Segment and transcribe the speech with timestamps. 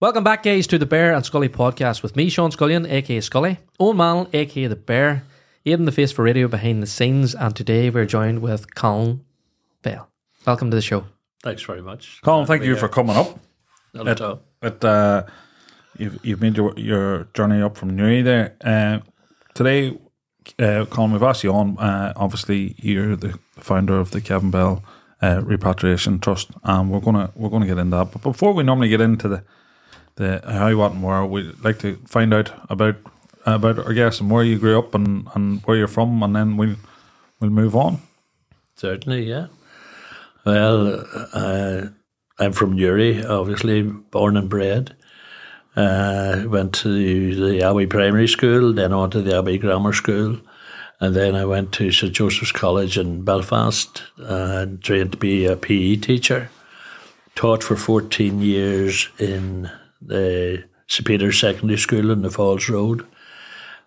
[0.00, 3.58] Welcome back, guys, to the Bear and Scully podcast with me, Sean Scullion, aka Scully,
[3.78, 5.24] Owen Mallon, aka The Bear,
[5.66, 9.22] Aidan the Face for Radio behind the scenes, and today we're joined with Colin
[9.82, 10.08] Bell.
[10.46, 11.04] Welcome to the show.
[11.42, 12.22] Thanks very much.
[12.22, 13.38] Colin, thank you for coming up.
[13.92, 14.40] Not at all.
[14.60, 15.24] But uh,
[15.98, 18.56] you've you've made your your journey up from Newry there.
[18.64, 19.00] Uh,
[19.52, 19.98] today,
[20.58, 21.76] uh, Colin, we've asked you on.
[21.76, 24.82] Uh, obviously, you're the founder of the Kevin Bell
[25.20, 28.12] uh, Repatriation Trust, and we're gonna we're gonna get into that.
[28.12, 29.44] But before we normally get into the
[30.16, 32.96] the how, what, and where, we'd like to find out about
[33.46, 36.56] about our guests and where you grew up and, and where you're from, and then
[36.56, 36.76] we'll
[37.40, 38.00] we'll move on.
[38.76, 39.46] Certainly, yeah.
[40.44, 41.88] Well, uh,
[42.38, 44.96] I'm from Newry, obviously, born and bred.
[45.76, 50.38] Uh, went to the, the Abbey Primary School, then on to the Abbey Grammar School,
[50.98, 55.56] and then I went to St Joseph's College in Belfast and trained to be a
[55.56, 56.50] PE teacher.
[57.34, 63.06] Taught for 14 years in the St Peter's Secondary School in the Falls Road,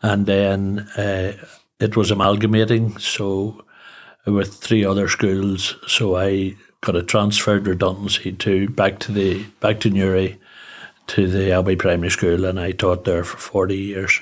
[0.02, 1.34] and then uh,
[1.80, 3.66] it was amalgamating, so
[4.26, 9.80] with three other schools, so I got a transferred redundancy to back to the back
[9.82, 10.40] to Newry
[11.08, 14.22] to the Abbey Primary School, and I taught there for forty years.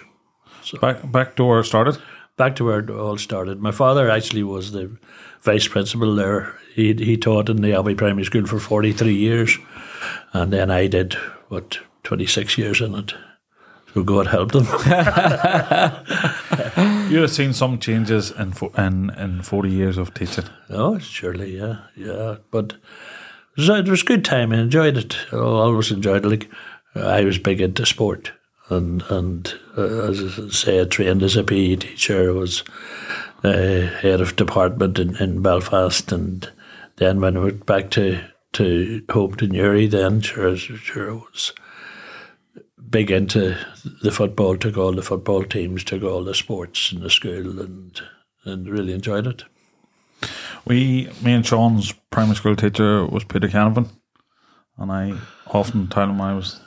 [0.64, 1.98] So Back back to where it started.
[2.38, 3.62] Back to where it all started.
[3.62, 4.98] My father actually was the
[5.42, 6.58] vice principal there.
[6.74, 9.58] He he taught in the Abbey Primary School for forty three years,
[10.34, 11.14] and then I did
[11.50, 13.14] what twenty six years in it.
[13.94, 14.66] So God help them.
[17.12, 20.46] You'd have seen some changes in fo- in in forty years of teaching.
[20.70, 22.38] Oh, surely, yeah, yeah.
[22.52, 22.74] But
[23.58, 24.54] it was, it was a good time.
[24.54, 25.18] I enjoyed it.
[25.34, 26.30] I always enjoyed it.
[26.30, 26.50] Like
[26.96, 28.32] I was big into sport,
[28.70, 32.30] and and uh, as I say, I trained as a PE teacher.
[32.30, 32.64] I was
[33.44, 36.50] uh, head of department in, in Belfast, and
[36.96, 41.54] then when I went back to to home to Newry, then sure, sure, was
[42.90, 43.58] big into
[44.02, 44.58] the football.
[44.58, 48.02] Took all the football teams, took all the sports in the school, and
[48.44, 49.44] and really enjoyed it.
[50.66, 53.90] We, me and Sean's primary school teacher was Peter Canavan,
[54.78, 55.14] and I
[55.48, 56.60] often tell him I was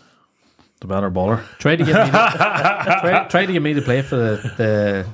[0.80, 1.44] the better baller.
[1.58, 2.10] Try to get me.
[2.10, 2.10] To,
[3.00, 5.06] try, try to get me to play for the, the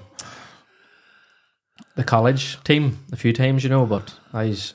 [1.97, 3.85] the college team a few times, you know.
[3.87, 4.75] But I was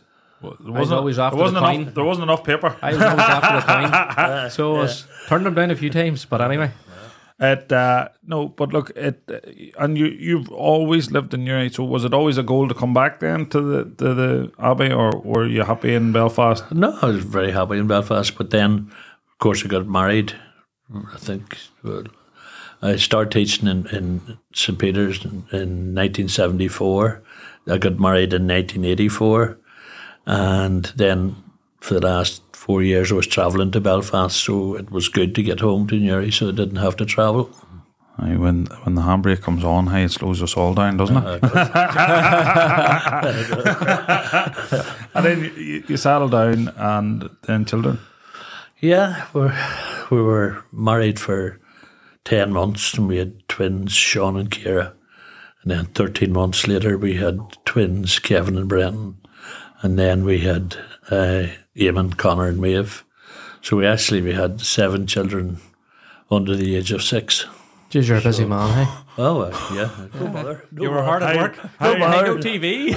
[0.59, 1.85] There wasn't- always after there wasn't the enough.
[1.85, 1.94] coin.
[1.95, 2.75] There wasn't enough paper.
[2.81, 6.25] I was always after the coin, so I was turned them down a few times.
[6.25, 6.72] But anyway,
[7.38, 11.69] It uh, no, but look, it uh, and you you've always lived in Newry.
[11.69, 14.91] So was it always a goal to come back then to the to the Abbey,
[14.94, 16.63] or were you happy in Belfast?
[16.72, 18.89] No, I was very happy in Belfast, but then,
[19.31, 20.34] of course, I got married.
[21.13, 22.03] I think well,
[22.81, 27.22] I started teaching in, in St Peter's in, in 1974.
[27.67, 29.57] I got married in 1984,
[30.25, 31.36] and then
[31.80, 35.44] for the last four years I was travelling to Belfast, so it was good to
[35.44, 37.50] get home to Newry, so I didn't have to travel.
[38.18, 41.44] Aye, when when the handbrake comes on, hey, it slows us all down, doesn't it?
[41.44, 41.50] Uh,
[45.14, 48.00] and then you, you settle down, and then children.
[48.80, 49.50] Yeah, we
[50.09, 51.59] we were married for
[52.25, 54.94] 10 months and we had twins, Sean and Kira.
[55.62, 59.18] And then 13 months later, we had twins, Kevin and Brenton.
[59.81, 60.78] And then we had
[61.09, 63.03] uh, Eamon, Connor, and Maeve.
[63.62, 65.58] So we actually we had seven children
[66.31, 67.46] under the age of six.
[67.91, 68.91] Jeez, you're a busy man, hey?
[69.18, 69.90] Oh, uh, yeah.
[70.19, 70.64] No bother.
[70.72, 71.56] No You were hard at work.
[71.80, 72.22] hey, No, hey.
[72.24, 72.94] no TV.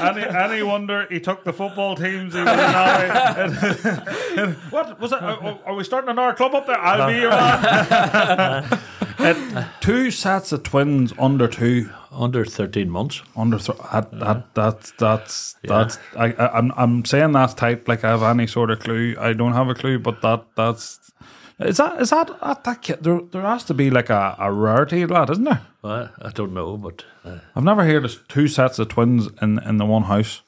[0.00, 2.32] any, any wonder he took the football teams?
[2.32, 4.52] He was in Abbey.
[4.70, 5.22] what was it?
[5.22, 6.78] Are, are we starting another club up there?
[6.78, 8.80] I'll be your man.
[9.18, 11.90] Uh, two sets of twins under two.
[12.10, 13.22] Under 13 months.
[13.36, 18.04] Under th- that, that that's that's that's I, I I'm I'm saying that type like
[18.04, 19.14] I have any sort of clue.
[19.18, 21.12] I don't have a clue, but that that's
[21.60, 24.52] is that is that that, that kid, there there has to be like a, a
[24.52, 25.62] rarity of that, isn't there?
[25.82, 27.04] Well, I don't know, but.
[27.24, 30.42] Uh, I've never heard of two sets of twins in in the one house.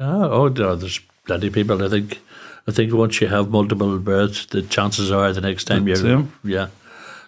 [0.00, 1.84] oh, oh, there's plenty of people.
[1.84, 2.20] I think
[2.66, 5.96] I think once you have multiple births, the chances are the next time you're.
[5.96, 6.32] Same.
[6.42, 6.68] Yeah.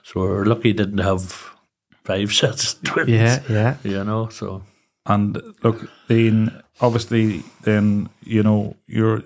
[0.02, 1.50] So we're lucky didn't have
[2.06, 3.08] five sets of twins.
[3.10, 3.76] Yeah, yeah.
[3.84, 4.62] You know, so.
[5.04, 9.22] And look, then obviously, then you know you're.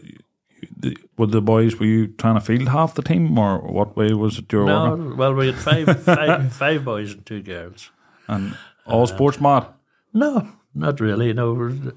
[0.76, 4.12] the- With the boys, were you trying to field half the team, or what way
[4.14, 4.64] was it your?
[4.64, 5.16] were No, working?
[5.18, 7.90] well, we had five, five, five boys and two girls.
[8.26, 8.56] And
[8.86, 9.66] all um, sports mad.
[10.14, 11.32] No, not really.
[11.34, 11.92] No,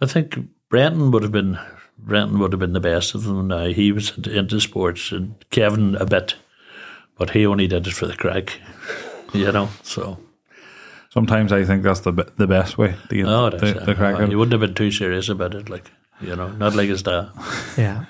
[0.00, 0.38] I think
[0.68, 1.58] Brenton would have been
[1.98, 3.48] Brenton would have been the best of them.
[3.48, 6.36] Now he was into, into sports, and Kevin a bit,
[7.18, 8.60] but he only did it for the crack.
[9.34, 10.18] You know, so
[11.14, 14.16] Sometimes I think that's the the best way to get oh, the, that's the crack
[14.20, 14.34] out.
[14.34, 15.70] wouldn't have been too serious about it.
[15.70, 15.88] Like
[16.20, 17.30] you know, not like his dad.
[17.78, 18.06] Yeah.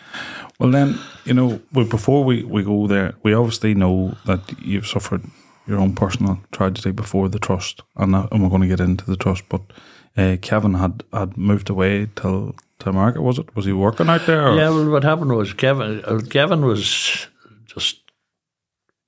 [0.59, 4.87] Well, then, you know, well, before we, we go there, we obviously know that you've
[4.87, 5.23] suffered
[5.67, 9.05] your own personal tragedy before the trust, and, that, and we're going to get into
[9.05, 9.43] the trust.
[9.49, 9.62] But
[10.17, 13.55] uh, Kevin had, had moved away till to America, was it?
[13.56, 14.47] Was he working out there?
[14.47, 14.56] Or?
[14.56, 17.26] Yeah, well, what happened was Kevin, uh, Kevin was
[17.67, 18.00] just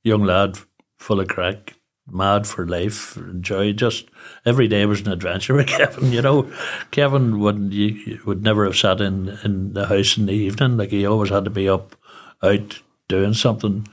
[0.02, 0.58] young lad,
[0.98, 1.75] full of crack,
[2.10, 3.72] mad for life, joy.
[3.72, 4.08] Just
[4.44, 6.12] every day was an adventure with Kevin.
[6.12, 6.50] You know,
[6.90, 10.76] Kevin would you, would never have sat in in the house in the evening.
[10.76, 11.96] Like he always had to be up,
[12.42, 13.86] out doing something.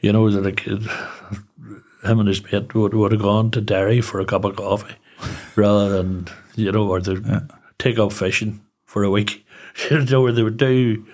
[0.00, 4.20] You know, that like him and his mate would would have gone to Derry for
[4.20, 4.96] a cup of coffee,
[5.56, 7.40] rather than you know, or to yeah.
[7.78, 9.46] take up fishing for a week.
[9.90, 11.06] you know, where they would do.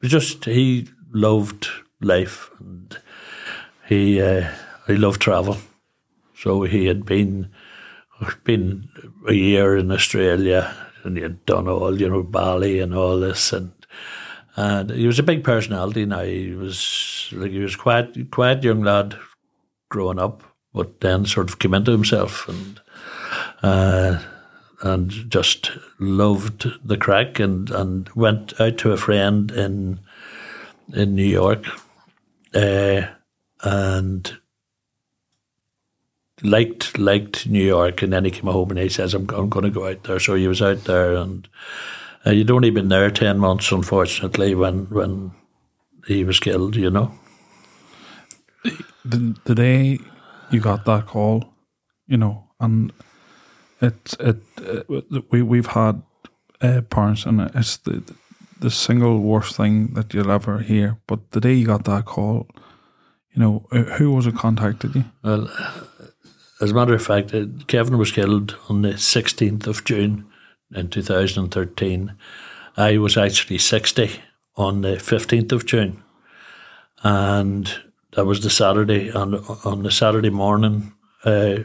[0.00, 1.68] But just he loved
[2.00, 2.98] life and
[3.86, 4.50] he uh,
[4.86, 5.58] he loved travel.
[6.36, 7.50] So he had been
[8.44, 8.88] been
[9.28, 13.52] a year in Australia and he had done all, you know, Bali and all this
[13.52, 13.72] and
[14.56, 16.22] and he was a big personality now.
[16.22, 19.16] He was like he was quite quiet young lad
[19.88, 20.42] growing up,
[20.72, 22.80] but then sort of came into himself and
[23.62, 24.22] uh,
[24.82, 30.00] and just loved the crack and, and went out to a friend in
[30.92, 31.64] in New York
[32.54, 33.02] uh,
[33.62, 34.38] and
[36.44, 39.64] liked liked New York, and then he came home and he says, "I'm I'm going
[39.64, 41.48] to go out there." So he was out there, and
[42.24, 45.32] uh, you'd only been there ten months, unfortunately, when when
[46.06, 46.76] he was killed.
[46.76, 47.12] You know,
[49.04, 49.98] the, the day
[50.50, 51.44] you got that call,
[52.06, 52.92] you know, and
[53.80, 56.02] it it, it we we've had
[56.60, 58.02] uh, parents, and it's the
[58.60, 60.98] the single worst thing that you'll ever hear.
[61.06, 62.46] But the day you got that call,
[63.32, 63.66] you know,
[63.98, 65.04] who was it contacted you?
[65.22, 65.50] Well,
[66.60, 67.34] as a matter of fact,
[67.66, 70.26] Kevin was killed on the 16th of June
[70.74, 72.14] in 2013.
[72.76, 74.20] I was actually 60
[74.56, 76.02] on the 15th of June.
[77.02, 77.72] And
[78.12, 79.08] that was the Saturday.
[79.08, 80.92] And on the Saturday morning,
[81.24, 81.58] uh,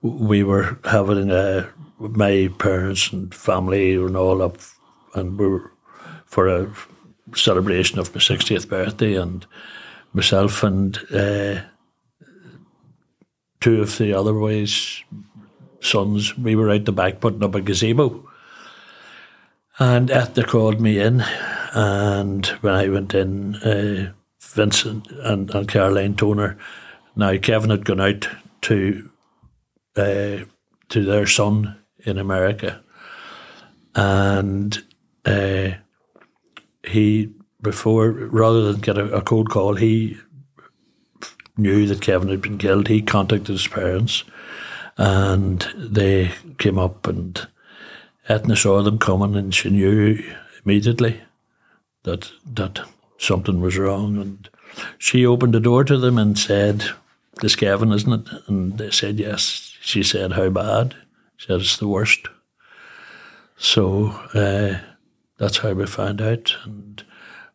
[0.00, 1.68] we were having uh,
[1.98, 4.58] my parents and family and all up,
[5.14, 5.72] and we were
[6.24, 6.72] for a
[7.34, 9.14] celebration of my 60th birthday.
[9.14, 9.46] And
[10.12, 11.60] myself and uh,
[13.66, 15.02] two of the other boys'
[15.80, 18.24] sons, we were out the back putting up a gazebo.
[19.80, 21.24] And Ethna called me in,
[21.72, 26.56] and when I went in, uh, Vincent and, and Caroline Toner,
[27.16, 28.28] now Kevin had gone out
[28.62, 29.10] to
[29.96, 30.44] uh,
[30.90, 32.80] to their son in America,
[33.96, 34.80] and
[35.24, 35.70] uh,
[36.84, 37.32] he
[37.62, 40.18] before rather than get a, a cold call, he
[41.56, 44.24] knew that Kevin had been killed, he contacted his parents
[44.96, 47.46] and they came up and
[48.28, 50.22] Ethna saw them coming and she knew
[50.64, 51.20] immediately
[52.02, 52.80] that that
[53.18, 54.48] something was wrong and
[54.98, 56.84] she opened the door to them and said,
[57.40, 58.42] This Kevin, isn't it?
[58.46, 59.74] And they said yes.
[59.80, 60.94] She said, How bad?
[61.36, 62.28] She said it's the worst.
[63.56, 64.80] So uh,
[65.38, 67.02] that's how we found out and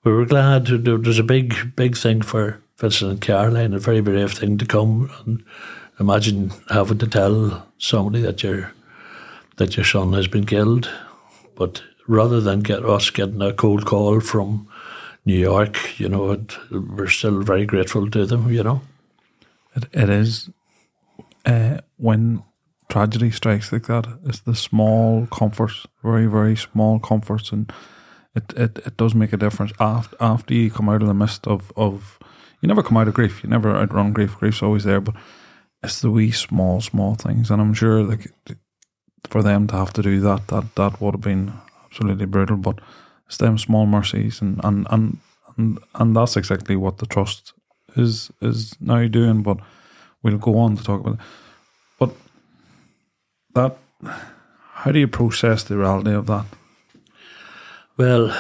[0.04, 4.34] we were glad It was a big big thing for Vincent Caroline, a very brave
[4.34, 5.44] thing to come and
[6.00, 8.74] imagine having to tell somebody that your
[9.58, 10.90] that your son has been killed.
[11.56, 14.68] But rather than get us getting a cold call from
[15.26, 18.52] New York, you know, it, we're still very grateful to them.
[18.52, 18.82] You know,
[19.76, 20.50] it, it is
[21.46, 22.42] uh, when
[22.90, 24.08] tragedy strikes like that.
[24.26, 27.72] It's the small comforts, very very small comforts, and
[28.34, 31.46] it, it, it does make a difference after after you come out of the mist
[31.46, 32.18] of of
[32.62, 33.44] you never come out of grief.
[33.44, 34.38] You never outrun grief.
[34.38, 35.16] Grief's always there, but
[35.84, 37.50] it's the wee small, small things.
[37.50, 38.32] And I'm sure like
[39.28, 41.54] for them to have to do that, that that would have been
[41.86, 42.58] absolutely brutal.
[42.58, 42.80] But
[43.28, 45.18] it's them small mercies, and and and
[45.58, 47.54] and, and that's exactly what the trust
[47.96, 49.42] is is now doing.
[49.42, 49.58] But
[50.22, 51.20] we'll go on to talk about it.
[51.98, 52.12] But
[53.56, 53.78] that,
[54.74, 56.46] how do you process the reality of that?
[57.98, 58.36] Well,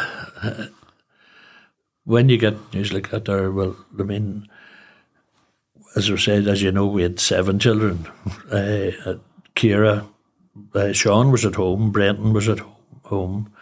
[2.12, 4.50] when you get news like that, or well, I mean,
[5.96, 8.08] as I said, as you know, we had seven children.
[8.52, 9.16] Uh,
[9.56, 10.06] Kira,
[10.76, 12.60] uh, Sean was at home, Brenton was at
[13.04, 13.54] home.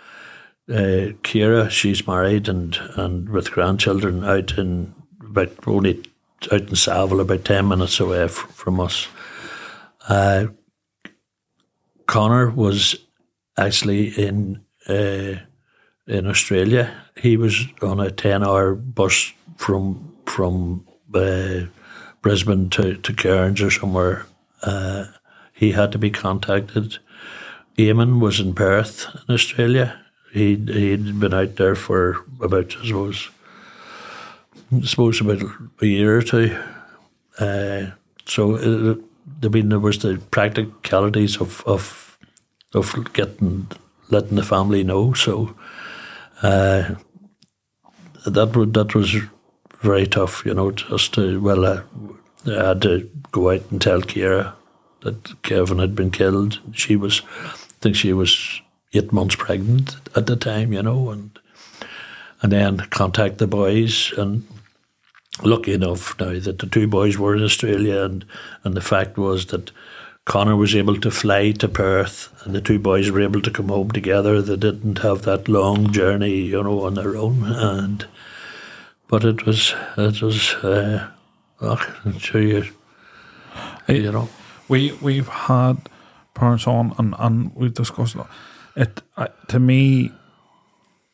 [0.68, 6.04] Uh, Kira, she's married and, and with grandchildren out in about only
[6.52, 9.08] out in Saval, about ten minutes away f- from us.
[10.08, 10.48] Uh,
[12.08, 12.96] Connor was
[13.58, 15.36] actually in uh,
[16.10, 16.92] in Australia.
[17.16, 21.68] He was on a ten-hour bus from from uh,
[22.22, 24.26] Brisbane to to Cairns or somewhere.
[24.64, 25.06] Uh,
[25.54, 26.98] he had to be contacted.
[27.78, 30.00] Eamon was in Perth in Australia.
[30.34, 33.30] he he'd been out there for about I suppose
[34.72, 35.42] I suppose about
[35.82, 36.58] a year or two.
[37.40, 37.92] Uh,
[38.26, 38.96] so uh,
[39.44, 42.18] I mean there was the practicalities of of
[42.74, 43.68] of getting
[44.10, 45.14] letting the family know.
[45.14, 45.56] So
[46.42, 46.96] uh,
[48.26, 49.16] that would that was
[49.82, 50.72] very tough, you know.
[50.72, 51.82] Just to well, uh,
[52.48, 54.54] I had to go out and tell Kira
[55.02, 56.60] that Kevin had been killed.
[56.74, 58.62] She was, I think she was
[58.94, 61.38] eight months pregnant at the time, you know, and
[62.42, 64.46] and then contact the boys and
[65.44, 68.26] lucky enough now that the two boys were in Australia and,
[68.64, 69.72] and the fact was that
[70.30, 73.70] Connor was able to fly to Perth and the two boys were able to come
[73.70, 74.44] home together.
[74.44, 78.06] They didn't have that long journey, you know, on their own and
[79.08, 81.10] but it was it was uh
[82.20, 82.64] sure you
[83.88, 84.30] you know.
[84.68, 85.90] We we've had
[86.36, 88.28] parents on and, and we've discussed it.
[88.76, 90.12] it uh, to me,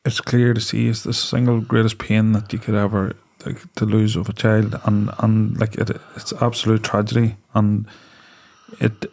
[0.03, 3.86] it's clear to see it's the single greatest pain that you could ever like, to
[3.86, 7.86] lose of a child, and and like it, it's absolute tragedy, and
[8.79, 9.05] it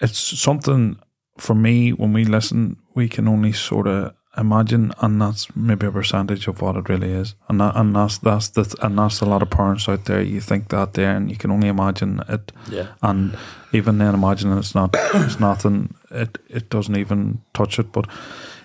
[0.00, 0.96] it's something
[1.38, 5.90] for me when we listen, we can only sort of imagine, and that's maybe a
[5.92, 9.26] percentage of what it really is, and that, and that's that's the and that's a
[9.26, 10.20] lot of parents out there.
[10.22, 12.88] You think that there, and you can only imagine it, Yeah.
[13.02, 13.36] and
[13.72, 15.94] even then, imagine it's not, it's nothing.
[16.10, 18.06] It it doesn't even touch it, but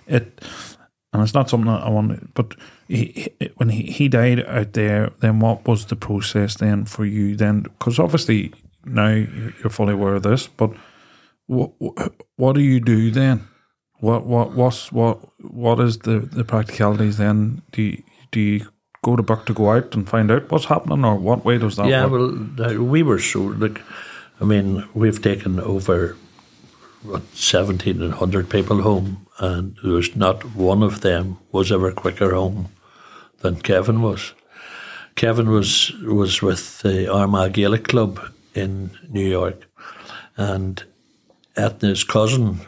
[0.07, 0.41] it,
[1.13, 2.33] and it's not something that I want.
[2.33, 2.55] But
[2.87, 7.05] he, he, when he, he died out there, then what was the process then for
[7.05, 7.61] you then?
[7.61, 8.53] Because obviously
[8.87, 10.71] now you're fully aware of this, but
[11.47, 11.71] what
[12.35, 13.47] what do you do then?
[13.99, 17.61] What what what's what what is the the practicalities then?
[17.71, 18.67] Do you, do you
[19.03, 21.75] go to back to go out and find out what's happening, or what way does
[21.75, 22.35] that Yeah, work?
[22.57, 23.81] well, we were so like,
[24.41, 26.15] I mean, we've taken over
[27.03, 32.33] what seventeen hundred people home, and there was not one of them was ever quicker
[32.33, 32.67] home
[33.41, 34.33] than Kevin was.
[35.15, 38.19] Kevin was was with the Armagh Gaelic Club
[38.57, 39.67] in New York,
[40.35, 40.83] and
[41.55, 42.61] Ethna's cousin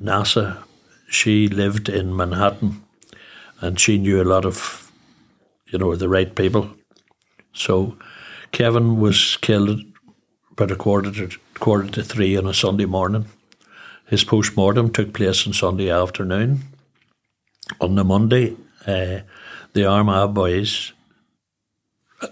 [0.00, 0.62] Nasa,
[1.08, 2.82] she lived in Manhattan,
[3.60, 4.90] and she knew a lot of,
[5.66, 6.70] you know, the right people.
[7.52, 7.96] So
[8.52, 9.80] Kevin was killed
[10.52, 13.26] about a quarter to quarter to three on a Sunday morning.
[14.06, 16.62] His post mortem took place on Sunday afternoon.
[17.80, 18.56] On the Monday,
[18.86, 19.20] uh,
[19.72, 20.92] the Armagh boys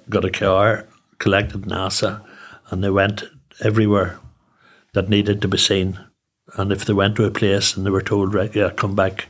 [0.09, 0.87] got a car,
[1.19, 2.23] collected NASA,
[2.71, 3.25] and they went
[3.62, 4.19] everywhere
[4.95, 5.99] that needed to be seen.
[6.55, 9.29] And if they went to a place and they were told, right, yeah, come back,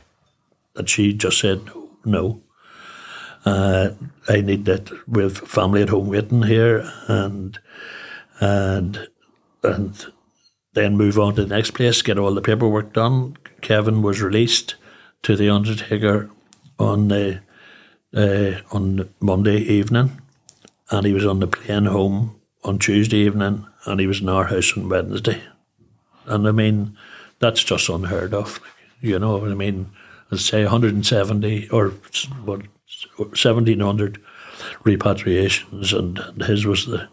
[0.75, 1.69] that she just said
[2.05, 2.41] no.
[3.45, 3.91] Uh,
[4.29, 4.91] I need that.
[5.15, 7.57] Have family at home waiting here, and
[8.39, 9.07] and
[9.63, 10.05] and
[10.73, 13.37] then move on to the next place, get all the paperwork done.
[13.61, 14.75] Kevin was released
[15.23, 16.29] to the Undertaker
[16.77, 17.41] on the
[18.15, 20.21] uh, on Monday evening,
[20.91, 24.45] and he was on the plane home on Tuesday evening, and he was in our
[24.45, 25.41] house on Wednesday.
[26.25, 26.97] And I mean,
[27.39, 28.59] that's just unheard of.
[29.01, 29.91] You know I mean?
[30.29, 31.89] Let's say 170 or
[32.45, 32.61] what
[33.17, 34.21] 1700
[34.83, 37.09] repatriations, and, and his was the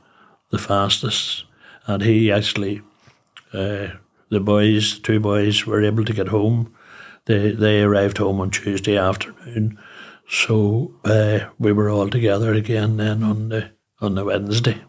[0.50, 1.44] the fastest.
[1.86, 2.82] And he actually,
[3.52, 3.88] uh,
[4.28, 6.74] the boys, two boys, were able to get home.
[7.24, 9.78] They they arrived home on Tuesday afternoon,
[10.28, 14.82] so uh, we were all together again then on the on the Wednesday.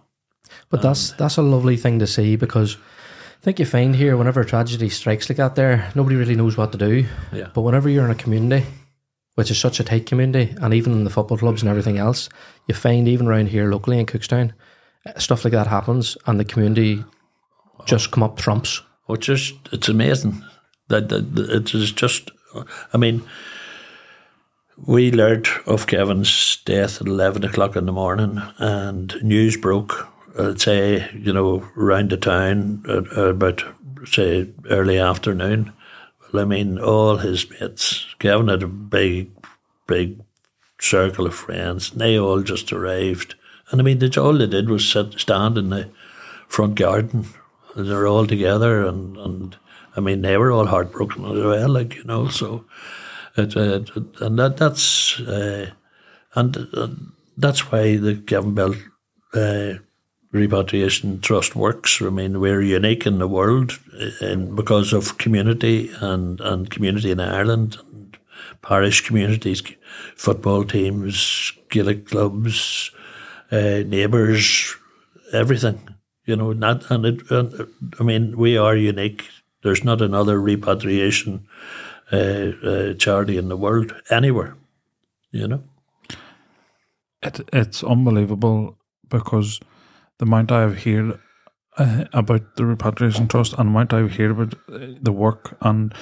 [0.69, 4.41] But that's that's a lovely thing to see because I think you find here whenever
[4.41, 7.05] a tragedy strikes like that, there nobody really knows what to do.
[7.31, 7.49] Yeah.
[7.53, 8.65] But whenever you're in a community,
[9.35, 12.29] which is such a tight community, and even in the football clubs and everything else,
[12.67, 14.53] you find even around here locally in Cookstown,
[15.05, 17.03] uh, stuff like that happens, and the community
[17.85, 18.81] just come up trumps.
[19.05, 20.43] which is it's amazing
[20.89, 22.31] that, that, that it is just
[22.93, 23.23] I mean
[24.85, 30.07] we learned of Kevin's death at 11 o'clock in the morning and news broke
[30.39, 33.63] I'd say you know around the town at, about
[34.05, 35.73] say early afternoon.
[36.31, 39.31] Well I mean all his mates Kevin had a big
[39.87, 40.19] big
[40.79, 43.35] circle of friends and they all just arrived.
[43.71, 45.89] And I mean they, all they did was sit, stand in the
[46.47, 47.27] front garden.
[47.75, 49.57] They're all together and, and
[49.95, 52.65] I mean they were all heartbroken as well like you know so
[53.37, 53.81] it, uh,
[54.25, 55.71] and that that's uh,
[56.35, 56.87] and uh,
[57.37, 58.75] that's why the Kevin Bell
[59.33, 59.75] uh,
[60.31, 63.79] repatriation trust works I mean we're unique in the world
[64.21, 68.17] and because of community and, and community in Ireland and
[68.61, 69.63] parish communities
[70.15, 72.91] football teams Gaelic clubs
[73.51, 74.75] uh, neighbours
[75.33, 75.79] everything
[76.29, 77.21] you know, not and it.
[77.99, 79.27] I mean, we are unique.
[79.63, 81.47] There's not another repatriation
[82.11, 84.55] uh, uh, charity in the world anywhere.
[85.31, 85.63] You know.
[87.23, 88.77] It, it's unbelievable
[89.09, 89.59] because
[90.19, 91.19] the amount I've heard
[91.77, 95.93] uh, about the repatriation trust and the amount I've heard about uh, the work and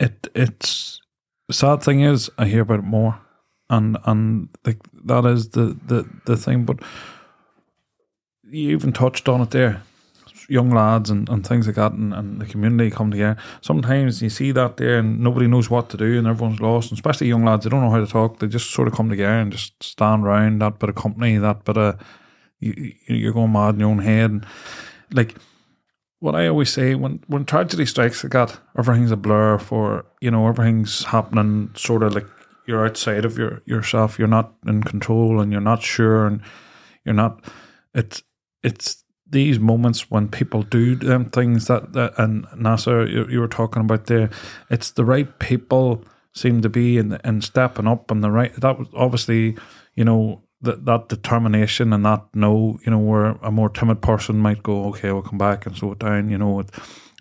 [0.00, 1.00] it it's
[1.50, 3.20] sad thing is I hear about it more
[3.70, 6.80] and and like that is the the the thing but
[8.50, 9.82] you even touched on it there.
[10.50, 13.36] Young lads and, and things like that and, and the community come together.
[13.60, 16.96] Sometimes you see that there and nobody knows what to do and everyone's lost and
[16.96, 18.38] especially young lads they don't know how to talk.
[18.38, 21.64] They just sort of come together and just stand around that bit of company that
[21.64, 22.00] bit of
[22.60, 24.46] you, you're going mad in your own head and
[25.12, 25.36] like
[26.20, 30.30] what I always say when when tragedy strikes like that, everything's a blur for you
[30.30, 32.26] know everything's happening sort of like
[32.66, 34.18] you're outside of your yourself.
[34.18, 36.40] You're not in control and you're not sure and
[37.04, 37.44] you're not.
[37.94, 38.22] It's
[38.62, 43.48] it's these moments when people do them things that, that and Nasser you, you were
[43.48, 44.30] talking about there.
[44.70, 48.78] It's the right people seem to be and and stepping up and the right that
[48.78, 49.56] was obviously
[49.94, 54.38] you know that that determination and that no, you know, where a more timid person
[54.38, 56.30] might go, okay, we'll come back and slow it down.
[56.30, 56.70] You know, it,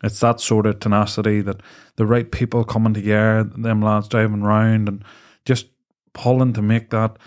[0.04, 1.62] it's that sort of tenacity that
[1.96, 5.04] the right people coming together, them lads driving round and
[5.46, 5.68] just
[6.14, 7.18] pulling to make that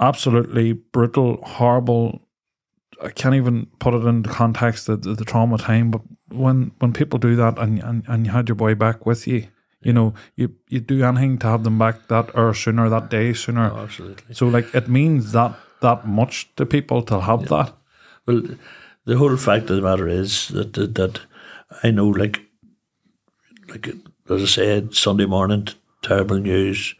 [0.00, 2.22] absolutely brutal, horrible.
[3.02, 6.92] I can't even put it into context the, the, the trauma time, but when when
[6.92, 9.48] people do that and, and and you had your boy back with you,
[9.82, 13.32] you know, you you do anything to have them back that hour sooner, that day
[13.32, 13.70] sooner.
[13.70, 14.34] Oh, absolutely.
[14.34, 17.74] So like it means that that much to people to have that.
[18.26, 18.42] Well,
[19.04, 21.20] the whole fact of the matter is that that, that
[21.82, 22.40] I know, like,
[23.68, 23.88] like
[24.30, 25.68] as I said, Sunday morning,
[26.02, 26.94] terrible news.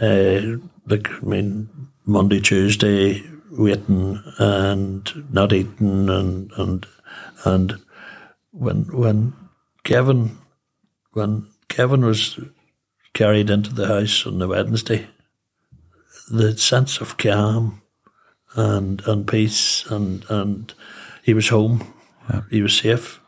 [0.00, 1.68] Uh, like, I mean,
[2.04, 6.86] Monday, Tuesday, waiting and not eating, and and
[7.44, 7.78] and
[8.50, 9.34] when when
[9.84, 10.38] Kevin
[11.12, 12.38] when Kevin was
[13.14, 15.06] carried into the house on the Wednesday,
[16.30, 17.80] the sense of calm
[18.54, 20.74] and and peace and and
[21.22, 21.94] he was home,
[22.28, 22.42] Yeah.
[22.50, 23.20] he was safe,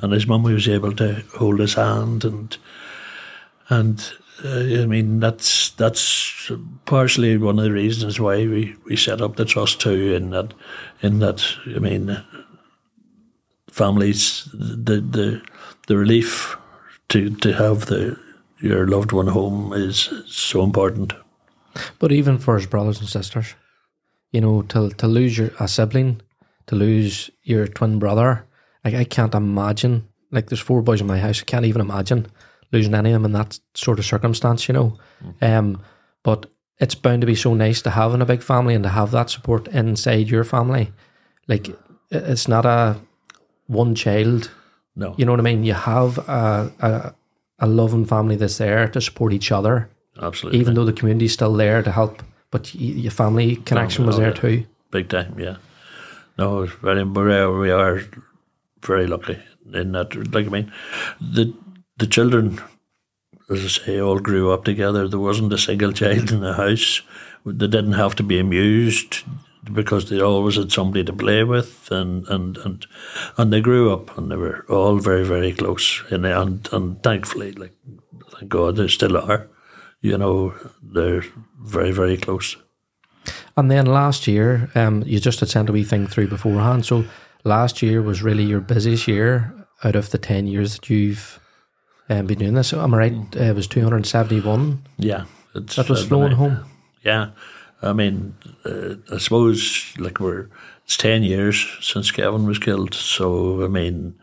[0.00, 2.56] and his mum was able to hold his hand and
[3.68, 6.50] and uh, I mean that's that's
[6.86, 10.14] partially one of the reasons why we, we set up the trust too.
[10.14, 10.54] In that
[11.02, 12.24] in that I mean
[13.70, 15.42] families the the
[15.88, 16.56] the relief
[17.12, 18.18] to to have the
[18.60, 21.12] your loved one home is so important.
[21.98, 23.54] But even for his brothers and sisters,
[24.30, 26.22] you know, to to lose your a sibling,
[26.66, 28.46] to lose your twin brother,
[28.84, 30.08] like I can't imagine.
[30.30, 32.26] Like there's four boys in my house, I can't even imagine
[32.72, 34.96] losing any of them in that sort of circumstance, you know.
[35.42, 35.82] Um,
[36.22, 36.46] but
[36.78, 39.10] it's bound to be so nice to have in a big family and to have
[39.10, 40.90] that support inside your family.
[41.46, 41.68] Like
[42.10, 42.96] it's not a
[43.66, 44.50] one child
[44.94, 45.64] No, you know what I mean?
[45.64, 47.14] You have a, a,
[47.60, 49.88] a loving family that's there to support each other,
[50.20, 50.60] absolutely.
[50.60, 52.22] even though the community's still there to help.
[52.50, 54.34] But y- your family connection was there yeah.
[54.34, 54.66] too.
[54.90, 55.56] big time, yeah.
[56.38, 58.00] No, it's very we are, we are
[58.82, 59.38] very lucky
[59.72, 60.14] in that.
[60.32, 60.72] Like I mean,
[61.20, 61.54] the
[61.96, 62.60] the children,
[63.50, 65.08] as I say, all grew up together.
[65.08, 67.02] There wasn't a single child in the house.
[67.44, 69.24] They didn't have to be amused
[69.64, 72.86] because they always had somebody to play with, and and and,
[73.36, 76.02] and they grew up and they were all very very close.
[76.10, 77.74] And and and thankfully, like
[78.32, 79.48] thank God, they still are.
[80.00, 81.24] You know, they're
[81.60, 82.56] very very close.
[83.56, 86.86] And then last year, um, you just had sent a wee thing through beforehand.
[86.86, 87.04] So
[87.44, 91.38] last year was really your busiest year out of the 10 years that you've
[92.08, 92.68] um, been doing this.
[92.68, 93.12] So am I right?
[93.36, 96.64] Uh, it was 271 Yeah, it's, that was flowing home.
[97.04, 97.30] Yeah,
[97.82, 100.48] I mean, uh, I suppose like we're
[100.84, 104.14] it's ten years since Kevin was killed, so I mean,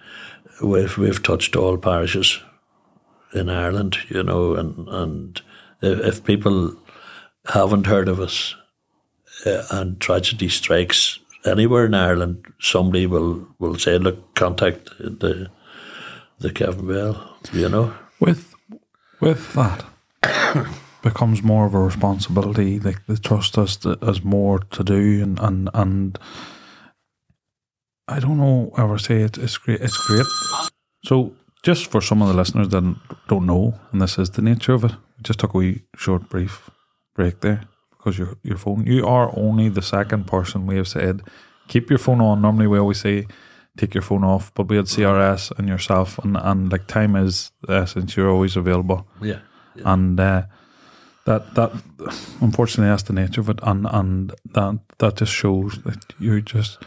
[0.62, 2.40] we've we've touched all parishes
[3.34, 5.42] in Ireland, you know, and and
[5.82, 6.76] if, if people
[7.48, 8.56] haven't heard of us
[9.46, 15.50] uh, and tragedy strikes anywhere in Ireland, somebody will will say, look, contact the
[16.40, 17.94] the Kevin Bell, you know.
[18.20, 18.54] With
[19.20, 19.86] with that
[21.02, 22.80] becomes more of a responsibility.
[22.80, 26.20] Like the trust us to, as more to do, and and and
[28.08, 28.72] I don't know.
[28.78, 29.82] Ever say it, it's great.
[29.82, 30.26] It's great.
[31.06, 31.34] So
[31.64, 32.96] just for some of the listeners that
[33.28, 36.30] don't know, and this is the nature of it, we just took a wee short
[36.30, 36.70] brief
[37.16, 38.86] break there because your your phone.
[38.86, 41.22] You are only the second person we have said
[41.68, 42.42] keep your phone on.
[42.42, 43.28] Normally we always say
[43.78, 47.52] take your phone off, but we had CRS and yourself, and and like time is
[47.62, 48.16] the essence.
[48.18, 49.40] You're always available, Yeah.
[49.86, 50.44] and uh,
[51.30, 51.72] that that
[52.42, 56.80] unfortunately that's the nature of it, and and that that just shows that you just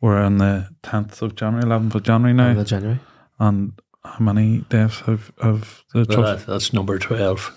[0.00, 3.00] we're on the tenth of January, eleventh of January now, in the January.
[3.38, 3.72] and
[4.04, 6.46] how many deaths have have the Well, trust?
[6.46, 7.56] that, that's number 12.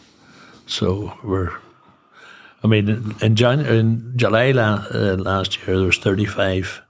[0.65, 1.52] So we're,
[2.63, 6.82] I mean, in, Jan, in July la, uh, last year, there was 35.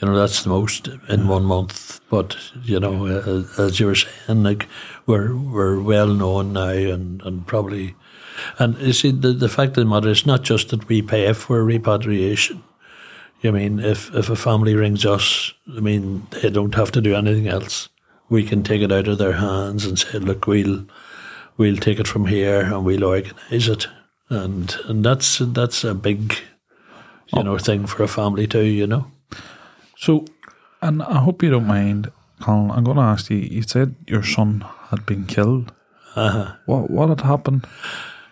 [0.00, 2.00] You know, that's the most in one month.
[2.10, 4.68] But, you know, uh, as you were saying, like,
[5.06, 7.94] we're, we're well known now and, and probably,
[8.58, 11.32] and you see, the, the fact of the matter is not just that we pay
[11.32, 12.62] for repatriation.
[13.44, 17.14] I mean, if, if a family rings us, I mean, they don't have to do
[17.14, 17.88] anything else.
[18.28, 20.86] We can take it out of their hands and say, look, we'll,
[21.56, 23.86] we'll take it from here and we'll organise it.
[24.30, 26.34] And and that's that's a big,
[27.28, 28.64] you know, thing for a family too.
[28.64, 29.10] You know.
[29.96, 30.26] So,
[30.82, 32.70] and I hope you don't mind, Colin.
[32.70, 33.38] I'm going to ask you.
[33.38, 35.72] You said your son had been killed.
[36.14, 36.56] Uh-huh.
[36.66, 37.66] What what had happened?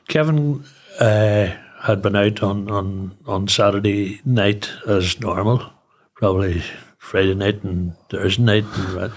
[0.08, 0.64] Kevin
[1.00, 5.72] uh, had been out on, on, on Saturday night as normal,
[6.14, 6.62] probably
[6.98, 9.12] Friday night and Thursday night, and,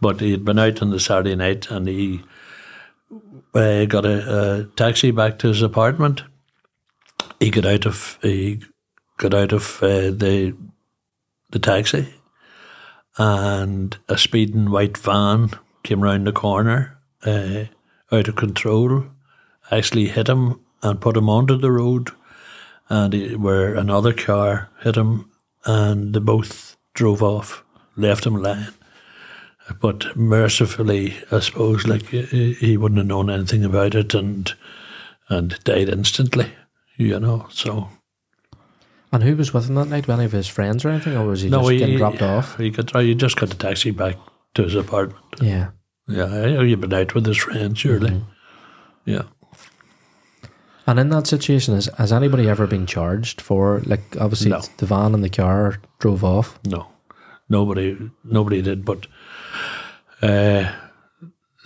[0.00, 2.22] but he had been out on the Saturday night and he
[3.54, 6.22] uh, got a, a taxi back to his apartment.
[7.40, 8.62] He got out of he
[9.18, 10.56] got out of uh, the
[11.50, 12.14] the taxi,
[13.18, 15.50] and a speeding white van
[15.82, 17.64] came round the corner, uh,
[18.10, 19.04] out of control,
[19.70, 22.10] actually hit him and put him onto the road,
[22.88, 25.30] and he, where another car hit him,
[25.64, 27.64] and they both drove off,
[27.96, 28.68] left him lying.
[29.80, 34.52] But mercifully, I suppose, like he he wouldn't have known anything about it, and
[35.28, 36.52] and died instantly.
[36.96, 37.88] You know, so
[39.14, 40.08] And who was with him that night?
[40.08, 42.58] Any of his friends or anything, or was he just getting dropped off?
[42.58, 44.16] He got he just got the taxi back
[44.54, 45.24] to his apartment.
[45.40, 45.70] Yeah.
[46.06, 48.10] Yeah, he'd been out with his friends, surely.
[48.10, 48.30] Mm-hmm.
[49.10, 49.22] Yeah.
[50.86, 54.60] And in that situation, has, has anybody ever been charged for, like, obviously No.
[54.76, 56.58] the van and the car drove off?
[56.66, 56.88] No,
[57.48, 58.84] nobody, nobody did.
[58.84, 59.06] But
[60.22, 60.70] uh,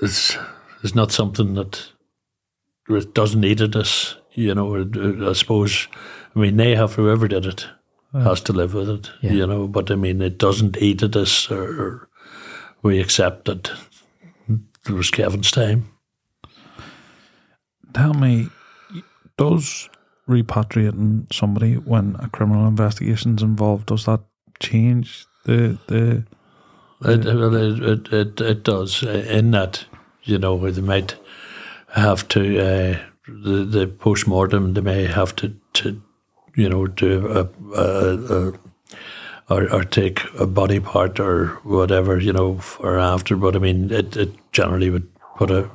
[0.00, 0.36] it's
[0.84, 1.90] it's not something that
[2.88, 4.16] it doesn't eat at us.
[4.34, 5.88] You know, it- it- I suppose.
[6.36, 7.66] I mean, they have whoever did it
[8.12, 9.10] has to live with it.
[9.20, 9.32] Yeah.
[9.32, 12.08] You know, but I mean, it doesn't eat at us, or, or
[12.82, 13.70] we accept that
[14.86, 15.88] it was Kevin's time.
[17.92, 18.48] Tell me,
[19.38, 19.88] does
[20.28, 24.20] repatriating somebody when a criminal investigation is involved does that
[24.60, 26.24] change the the?
[27.04, 29.04] It, well, it, it, it, does.
[29.04, 29.86] uh, In that,
[30.24, 31.14] you know, they might
[31.94, 32.98] have to, uh,
[33.28, 36.02] the, the post mortem, they may have to, to
[36.56, 37.48] you know, do a,
[37.80, 38.52] a, a
[39.48, 43.36] or, or take a body part or whatever, you know, for after.
[43.36, 45.70] But I mean, it, it generally would put a,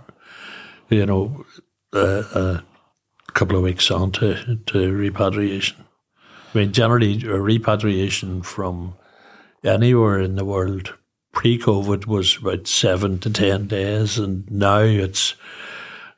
[0.90, 1.46] you know,
[1.94, 2.64] a
[3.34, 5.86] couple of weeks on to, to repatriation.
[6.54, 8.96] I mean, generally, a repatriation from
[9.64, 10.94] anywhere in the world
[11.32, 15.36] pre-COVID was about seven to ten days, and now it's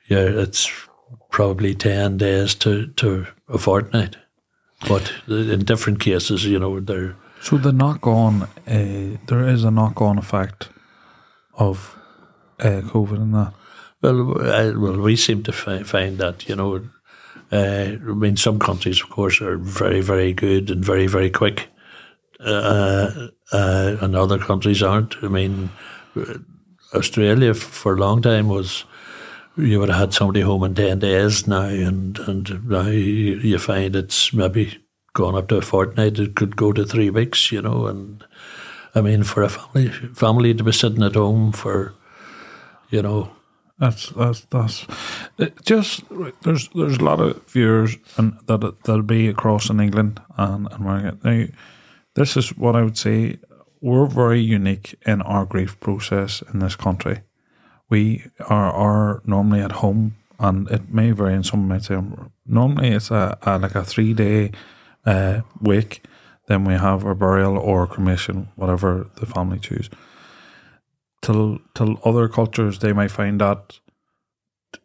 [0.08, 0.70] yeah, it's
[1.32, 4.18] probably ten days to, to a fortnight.
[4.88, 9.72] But in different cases, you know, they're So the knock on, uh, there is a
[9.72, 10.70] knock on effect
[11.54, 11.96] of
[12.60, 13.54] uh, COVID in that.
[14.02, 16.82] well, I, well, we seem to fi- find that you know,
[17.56, 21.70] I mean, some countries, of course, are very, very good and very, very quick,
[22.40, 25.16] uh, uh, and other countries aren't.
[25.24, 25.70] I mean,
[26.94, 28.86] Australia for a long time was
[29.58, 33.58] you would have had somebody home in ten days now, and and now you, you
[33.58, 34.78] find it's maybe
[35.14, 36.20] gone up to a fortnight.
[36.20, 38.24] It could go to three weeks, you know, and
[38.94, 41.94] I mean, for a family family to be sitting at home for,
[42.90, 43.35] you know,
[43.78, 44.88] That's that's that's
[45.64, 46.04] just
[46.44, 51.18] there's there's a lot of viewers and that that'll be across in England and America.
[51.24, 51.48] Now,
[52.14, 53.38] this is what I would say.
[53.82, 57.22] We're very unique in our grief process in this country.
[57.90, 61.34] We are are normally at home, and it may vary.
[61.34, 62.02] And some might say
[62.46, 64.52] normally it's a, a like a three day
[65.06, 66.02] uh, wake.
[66.48, 69.90] Then we have our burial or cremation, whatever the family choose
[71.26, 73.80] till till other cultures they might find that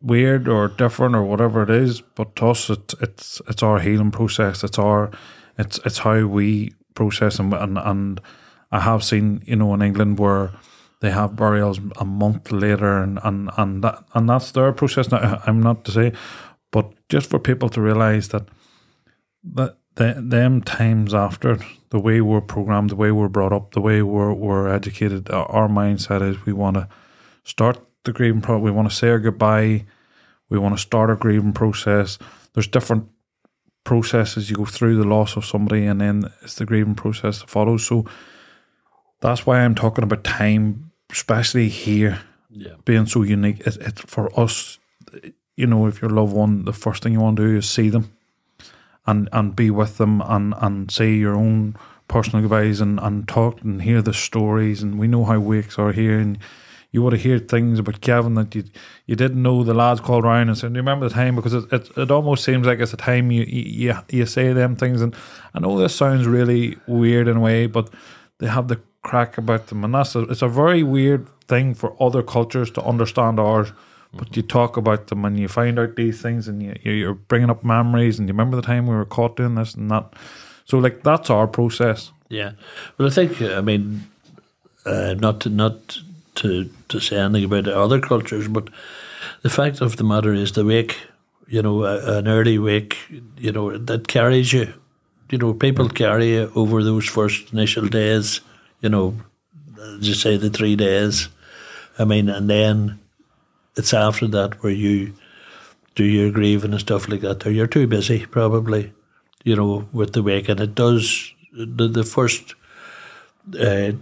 [0.01, 2.01] weird or different or whatever it is.
[2.01, 4.65] But to us, it's it's it's our healing process.
[4.65, 5.11] It's our
[5.59, 8.21] it's it's how we process and and, and
[8.73, 10.53] I have seen you know in England where
[11.01, 15.11] they have burials a month later and and and that and that's their process.
[15.11, 16.13] Now I'm not to say,
[16.73, 18.49] but just for people to realize that
[19.55, 21.59] that the, them times after
[21.91, 25.47] the way we're programmed, the way we're brought up, the way we're we're educated, our,
[25.47, 26.89] our mindset is we want to
[27.45, 28.63] start the grieving process.
[28.63, 29.85] We want to say our goodbye.
[30.49, 32.19] We want to start our grieving process.
[32.55, 33.09] There's different
[33.85, 37.51] processes you go through the loss of somebody, and then it's the grieving process that
[37.51, 37.87] follows.
[37.87, 38.05] So
[39.21, 42.75] that's why I'm talking about time, especially here Yeah.
[42.85, 43.61] being so unique.
[43.67, 44.79] It, it for us,
[45.57, 47.89] you know, if your loved one, the first thing you want to do is see
[47.91, 48.11] them,
[49.11, 51.77] and and be with them, and and say your own
[52.09, 55.93] personal goodbyes, and and talk and hear the stories, and we know how wakes are
[55.93, 56.39] here, and
[56.93, 58.65] you would have heard things about Kevin that you
[59.07, 59.65] you didn't know.
[59.65, 62.11] The lads called around and said, "Do you remember the time?" Because it, it, it
[62.11, 65.15] almost seems like it's a time you, you you say them things, and
[65.55, 67.91] I know this sounds really weird in a way, but
[68.39, 71.97] they have the crack about them, and that's a, it's a very weird thing for
[72.01, 73.73] other cultures to understand ours.
[74.13, 77.51] But you talk about them and you find out these things, and you you're bringing
[77.51, 80.13] up memories, and you remember the time we were caught doing this and that.
[80.65, 82.13] So like that's our process.
[82.29, 82.53] Yeah.
[82.97, 84.05] Well, I think, I mean,
[84.87, 85.99] uh, not to, not
[86.37, 88.71] to, to say anything about other cultures, but
[89.43, 90.97] the fact of the matter is the wake,
[91.49, 92.97] you know, an early wake,
[93.37, 94.73] you know, that carries you.
[95.29, 98.41] You know, people carry you over those first initial days,
[98.81, 99.17] you know,
[99.99, 101.29] just say the three days.
[101.99, 103.00] I mean, and then
[103.77, 105.15] it's after that where you
[105.95, 107.47] do your grieving and stuff like that.
[107.47, 108.93] Or you're too busy, probably,
[109.45, 110.49] you know, with the wake.
[110.49, 112.55] And it does, the, the first,
[113.59, 113.93] uh,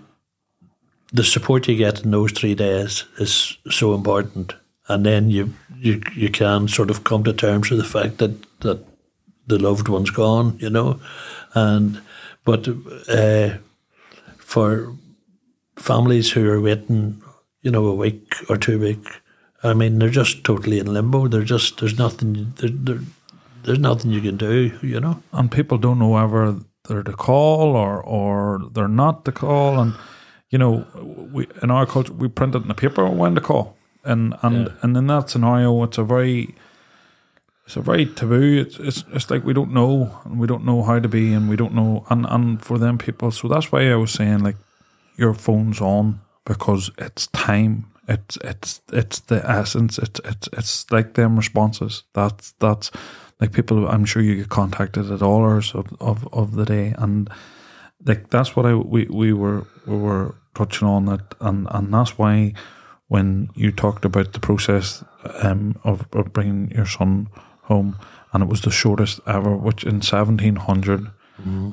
[1.13, 4.55] the support you get in those three days is so important.
[4.89, 8.61] And then you, you, you can sort of come to terms with the fact that,
[8.61, 8.85] that
[9.47, 11.01] the loved one's gone, you know.
[11.55, 12.01] And,
[12.45, 12.69] but
[13.09, 13.57] uh,
[14.39, 14.95] for
[15.77, 17.23] families who are waiting,
[17.63, 19.07] you know, a week or two week,
[19.63, 21.29] I mean, they're just totally in limbo.
[21.29, 22.53] They're just there's nothing.
[22.57, 23.01] There, there,
[23.65, 24.79] there's nothing you can do.
[24.83, 25.23] You know.
[25.33, 26.57] and people don't know whether
[26.89, 29.93] they're to call or or they're not to call and
[30.51, 30.87] you know
[31.35, 34.57] we in our culture we print it in the paper when to call and and
[34.57, 34.73] Yeah.
[34.83, 36.55] and in that scenario it's a very
[37.67, 40.83] it's a very taboo it's, it's it's like we don't know and we don't know
[40.83, 43.91] how to be and we don't know and and for them people so that's why
[43.93, 44.57] I was saying like
[45.19, 49.99] your phone's on because it's time it's it's it's the essence.
[49.99, 52.05] It's it's it's like them responses.
[52.15, 52.91] That's that's
[53.41, 56.95] like people I'm sure you get contacted at all hours of, of, of the day.
[56.97, 57.31] And
[58.05, 61.35] like that's what I we, we were we were touching on that.
[61.41, 62.55] And and that's why
[63.09, 65.05] when you talked about the process
[65.43, 67.29] um, of, of bringing your son
[67.63, 67.99] home
[68.33, 71.11] and it was the shortest ever which in 1700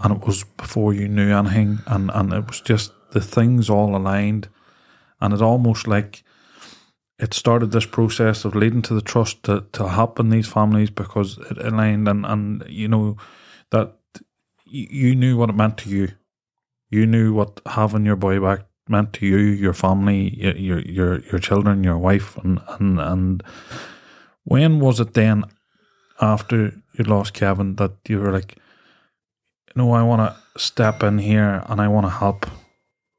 [0.04, 3.95] and it was before you knew anything and and it was just the things all
[3.95, 4.48] aligned
[5.21, 6.23] and it almost like
[7.17, 11.38] it started this process of leading to the trust to, to happen these families because
[11.49, 13.15] it aligned and, and you know
[13.71, 13.95] that
[14.65, 16.10] you knew what it meant to you.
[16.89, 21.39] You knew what having your boy back meant to you, your family, your your your
[21.39, 23.43] children, your wife, and and and
[24.43, 25.45] when was it then
[26.21, 28.58] after you lost Kevin that you were like,
[29.75, 32.45] no, I want to step in here and I want to help.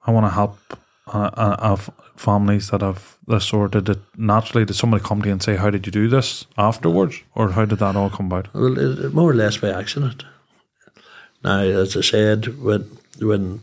[0.06, 0.58] I want to help
[1.06, 3.72] uh, uh, of families that have this sort.
[3.72, 4.64] Did it naturally?
[4.64, 7.64] Did somebody come to you and say, "How did you do this?" Afterwards, or how
[7.64, 8.48] did that all come about?
[8.54, 10.24] Well, it- more or less by accident.
[11.44, 12.84] Now, as I said, when
[13.20, 13.60] when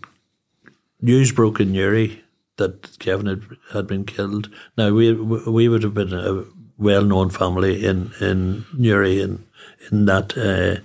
[1.02, 2.22] news broke in Newry
[2.58, 3.42] that Kevin had,
[3.74, 6.46] had been killed, now we we would have been a
[6.78, 9.44] well known family in in Newry, in
[9.92, 10.38] in that.
[10.38, 10.82] Uh,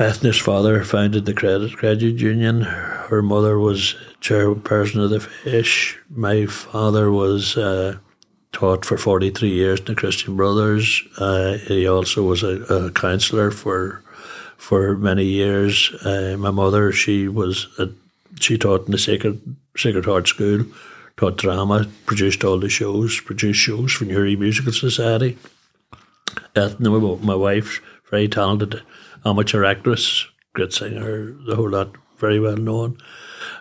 [0.00, 2.62] Ethna's father founded the credit credit union.
[2.62, 5.98] Her mother was chairperson of the Fish.
[6.08, 7.98] My father was uh,
[8.50, 11.02] taught for 43 years in the Christian Brothers.
[11.18, 14.02] Uh, he also was a, a counsellor for
[14.56, 15.94] for many years.
[16.02, 17.90] Uh, my mother, she was a,
[18.40, 20.64] she taught in the Sacred Sacred Heart School,
[21.18, 25.36] taught drama, produced all the shows, produced shows for Newry Musical Society.
[26.56, 26.88] Ethna,
[27.22, 28.80] my, wife, very talented
[29.24, 32.98] amateur actress, great singer, the whole lot, very well known.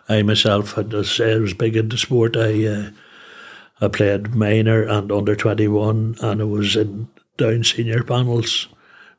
[0.07, 2.35] I myself had to say I was big into sport.
[2.35, 2.89] I uh,
[3.81, 8.67] I played minor and under twenty one, and I was in Down senior panels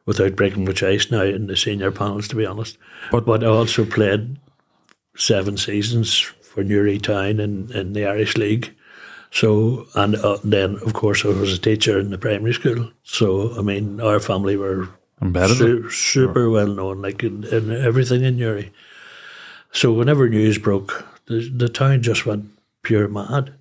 [0.07, 2.77] without breaking much ice now in the senior panels, to be honest.
[3.11, 4.39] But- But, I also played
[5.17, 8.75] seven seasons for Newry Town in, in the Irish League.
[9.31, 12.91] So, and uh, then, of course, I was a teacher in the primary school.
[13.05, 14.89] So, I mean, our family were
[15.23, 15.59] Embedded.
[15.59, 18.73] su- super well known, like in, in everything in Newry.
[19.73, 22.47] So, whenever news broke, the, the town just went
[22.83, 23.55] pure mad.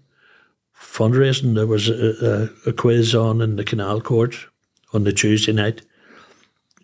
[0.75, 4.35] Fundraising, there was a, a, a quiz on in the Canal Court
[4.93, 5.81] on the Tuesday night,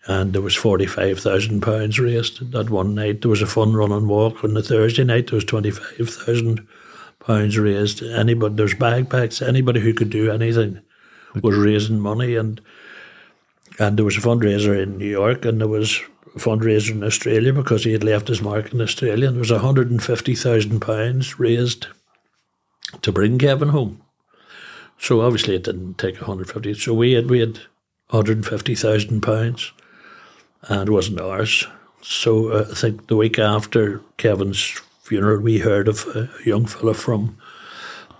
[0.07, 3.21] and there was £45,000 raised that one night.
[3.21, 8.03] There was a fun run and walk on the Thursday night, there was £25,000 raised.
[8.03, 10.81] Anybody, there's backpacks, anybody who could do anything
[11.41, 12.61] was raising money, and
[13.79, 16.01] and there was a fundraiser in New York, and there was
[16.35, 19.51] a fundraiser in Australia because he had left his mark in Australia, and there was
[19.51, 21.87] hundred and fifty thousand pounds raised
[23.01, 24.01] to bring Kevin home.
[24.97, 26.73] So obviously it didn't take 150.
[26.75, 27.59] So we had we had
[28.09, 29.71] 150,000 pounds,
[30.63, 31.67] and it wasn't ours.
[32.01, 36.93] So uh, I think the week after Kevin's funeral, we heard of a young fella
[36.93, 37.37] from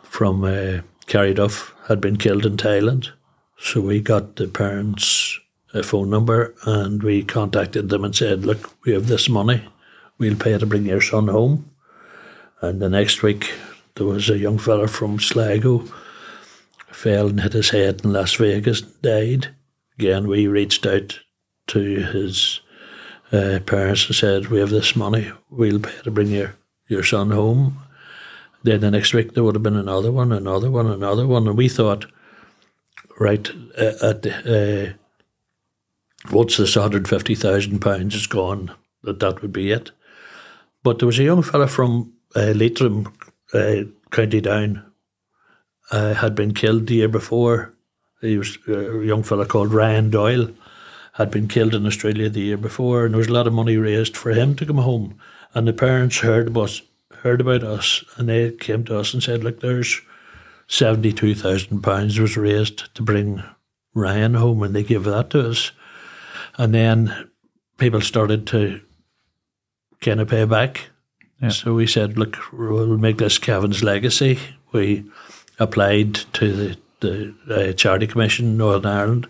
[0.04, 3.12] from uh, Carryduff had been killed in Thailand.
[3.58, 5.40] So we got the parents'
[5.76, 9.68] uh, phone number and we contacted them and said, "Look, we have this money.
[10.18, 11.70] We'll pay to bring your son home."
[12.62, 13.54] And the next week,
[13.96, 15.86] there was a young fella from Sligo
[16.96, 19.56] fell and hit his head in Las Vegas, and died.
[20.00, 21.20] Again, we reached out
[21.68, 22.62] to his
[23.32, 25.32] uh, parents and said, "We have this money.
[25.50, 26.56] We'll pay to bring your
[26.88, 27.80] your son home."
[28.64, 31.58] Then the next week there would have been another one, another one, another one, and
[31.58, 32.08] we thought,
[33.20, 35.05] right uh, at the, uh,
[36.32, 38.72] once this hundred fifty thousand pounds is gone,
[39.04, 39.92] that that would be it.
[40.84, 43.12] But there was a young fella from uh, Leitrim,
[43.54, 44.86] uh, County Down,
[45.92, 47.74] uh, had been killed the year before.
[48.22, 50.50] He was uh, a young fella called Ryan Doyle,
[51.14, 53.78] had been killed in Australia the year before, and there was a lot of money
[53.78, 55.20] raised for him to come home.
[55.54, 56.82] And the parents heard about
[57.24, 60.02] heard about us, and they came to us and said, "Look, there's
[60.68, 63.44] seventy two thousand pounds was raised to bring
[63.94, 65.72] Ryan home," and they gave that to us.
[66.58, 67.30] And then
[67.78, 68.82] people started to
[70.02, 70.90] kind of pay back.
[71.42, 71.50] Yeah.
[71.50, 74.40] So we said, "Look, we'll make this Kevin's legacy."
[74.72, 75.06] We
[75.60, 79.28] applied to the the uh, charity commission in Northern Ireland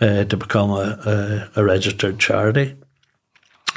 [0.00, 2.76] uh, to become a, a, a registered charity.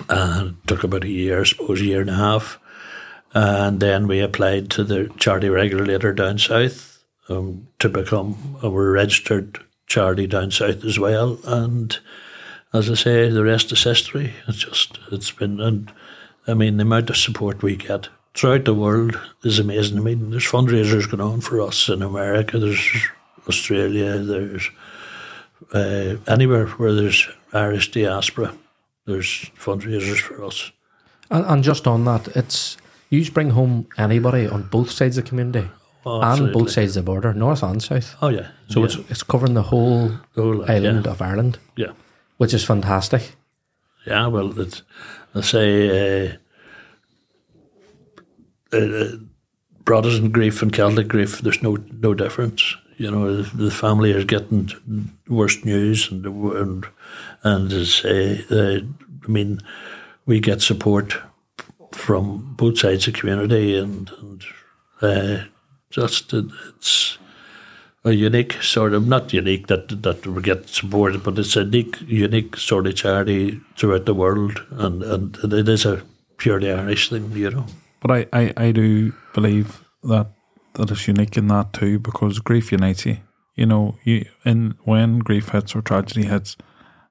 [0.09, 2.59] And it took about a year, I suppose, a year and a half.
[3.33, 9.59] And then we applied to the charity regulator down south um, to become a registered
[9.87, 11.39] charity down south as well.
[11.45, 11.97] And
[12.75, 14.33] as I say, the rest is history.
[14.47, 15.91] It's just, it's been, and
[16.47, 19.97] I mean, the amount of support we get throughout the world is amazing.
[19.97, 23.07] I mean, there's fundraisers going on for us in America, there's
[23.47, 24.69] Australia, there's
[25.73, 28.53] uh, anywhere where there's Irish diaspora,
[29.05, 30.71] there's fundraisers for us.
[31.31, 32.77] And, and just on that, it's
[33.09, 35.69] you just bring home anybody on both sides of the community
[36.07, 38.15] Oh, and both sides of the border, north and south.
[38.21, 38.49] Oh yeah.
[38.67, 38.85] So yeah.
[38.85, 41.11] it's it's covering the whole The whole island yeah.
[41.11, 41.93] of Ireland, yeah.
[42.37, 43.35] Which is fantastic.
[44.05, 44.83] Yeah, well, it's,
[45.33, 46.27] I say
[48.71, 49.17] uh, uh,
[49.85, 51.39] Protestant grief and Catholic grief.
[51.41, 52.75] There's no no difference.
[52.97, 54.69] You know, the, family is getting
[55.27, 56.85] worst news, and and
[57.43, 58.79] and as uh,
[59.27, 59.59] I mean,
[60.25, 61.17] we get support
[61.91, 64.43] from both sides of the community, and and
[65.01, 65.43] uh,
[65.89, 67.17] just it- it's
[68.05, 71.97] a unique sort of not unique that that we get supported, but it's a unique
[72.07, 76.03] unique sort of charity throughout the world, and and it is a
[76.37, 77.65] purely Irish thing, you know.
[78.01, 80.27] But I, I, I do believe that
[80.73, 83.17] that is unique in that too, because grief unites you.
[83.55, 86.57] You know, you in when grief hits or tragedy hits,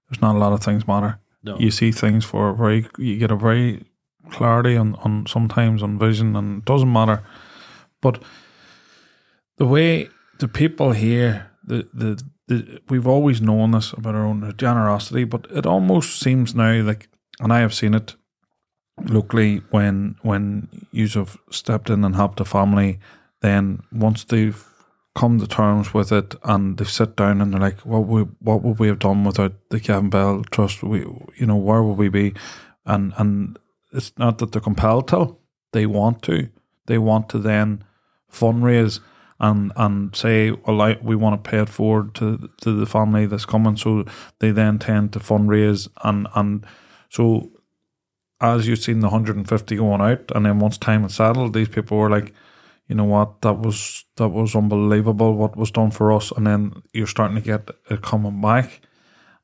[0.09, 1.18] there's not a lot of things matter.
[1.42, 1.59] No.
[1.59, 3.85] You see things for a very you get a very
[4.30, 7.22] clarity on, on sometimes on vision and it doesn't matter.
[8.00, 8.22] But
[9.57, 14.53] the way the people here the, the the we've always known this about our own
[14.57, 17.09] generosity, but it almost seems now like
[17.40, 18.14] and I have seen it
[19.03, 23.01] locally when when you have stepped in and helped a family,
[23.40, 24.62] then once they've
[25.14, 28.62] come to terms with it and they sit down and they're like, what would what
[28.62, 30.83] would we have done without the Kevin Bell Trust?
[30.83, 31.01] We
[31.37, 32.35] you know where would we be?
[32.85, 33.59] And and
[33.92, 35.37] it's not that they're compelled to;
[35.73, 36.51] they want to.
[36.87, 37.85] They want to then
[38.31, 39.01] fundraise
[39.44, 43.26] and and say, well, I, we want to pay it forward to to the family
[43.26, 43.76] that's coming.
[43.76, 44.04] So
[44.38, 46.66] they then tend to fundraise and and
[47.11, 47.50] so
[48.40, 51.96] as you've seen the 150 going out, and then once time had settled, these people
[51.96, 52.35] were like,
[52.88, 56.83] you know what, that was that was unbelievable what was done for us, and then
[56.92, 58.80] you're starting to get it coming back,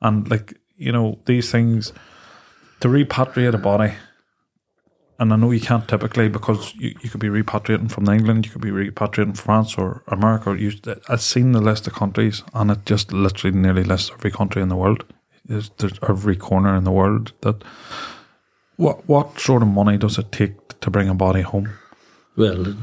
[0.02, 1.92] and like you know these things
[2.80, 3.94] to repatriate a body.
[5.20, 8.52] And I know you can't typically because you, you could be repatriating from England, you
[8.52, 10.50] could be repatriating from France or America.
[10.50, 10.72] Or you,
[11.10, 14.70] I've seen the list of countries, and it just literally nearly lists every country in
[14.70, 15.04] the world.
[15.44, 17.62] There's, there's every corner in the world that
[18.76, 21.68] what what sort of money does it take to bring a body home?
[22.36, 22.74] Well,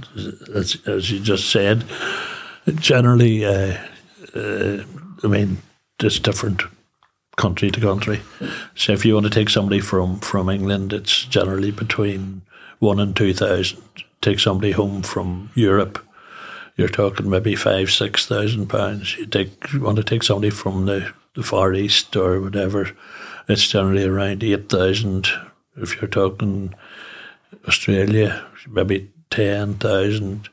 [0.53, 1.86] as, as you just said,
[2.76, 3.78] generally, uh,
[4.36, 4.84] uh,
[5.24, 5.57] I mean,
[5.99, 6.62] it's different
[7.38, 8.20] country to country.
[8.76, 12.42] So if you want to take somebody from, from England, it's generally between
[12.80, 13.82] one and two thousand.
[14.20, 16.00] Take somebody home from Europe,
[16.76, 19.16] you're talking maybe five, six thousand pounds.
[19.18, 22.92] You take you want to take somebody from the, the Far East or whatever,
[23.48, 25.28] it's generally around eight thousand.
[25.76, 26.74] If you're talking
[27.68, 30.50] Australia, maybe ten thousand.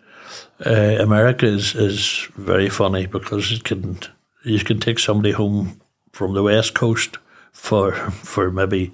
[0.64, 3.98] uh, America is is very funny because it can
[4.42, 5.80] you can take somebody home
[6.14, 7.18] from the west coast
[7.52, 8.92] for for maybe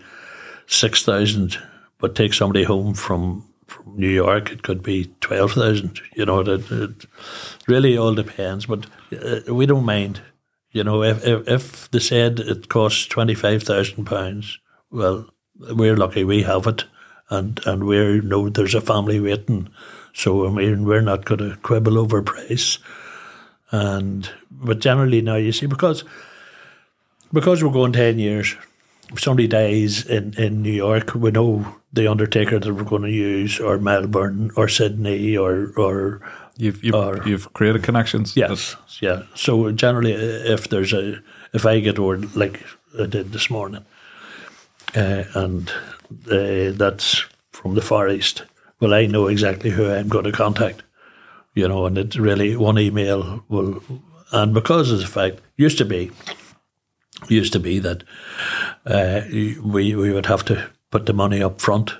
[0.66, 1.58] six thousand,
[1.98, 6.00] but take somebody home from from New York, it could be twelve thousand.
[6.14, 7.06] You know, it, it
[7.68, 8.66] really all depends.
[8.66, 10.22] But uh, we don't mind.
[10.72, 14.58] You know, if if, if they said it costs twenty five thousand pounds,
[14.90, 16.84] well, we're lucky we have it,
[17.28, 19.68] and and we know there's a family waiting.
[20.14, 22.78] So I mean, we're not going to quibble over price.
[23.72, 26.04] And but generally now you see because
[27.32, 28.56] because we're going ten years,
[29.12, 33.10] if somebody dies in, in New York, we know the undertaker that we're going to
[33.10, 36.20] use, or Melbourne, or Sydney, or or
[36.56, 38.36] You've you've, Or- you've created connections.
[38.36, 39.22] yes, yeah.
[39.34, 41.20] So generally, if there's a
[41.54, 42.60] if I get word like
[43.00, 43.84] I did this morning,
[44.94, 45.70] uh, and
[46.30, 48.42] uh, that's from the Far East,
[48.78, 50.82] well, I know exactly who I'm going to contact.
[51.54, 53.82] You know, and it's really one email will,
[54.30, 56.10] and because of the fact used to be,
[57.28, 58.04] used to be that
[58.86, 61.94] uh, we we would have to put the money up front,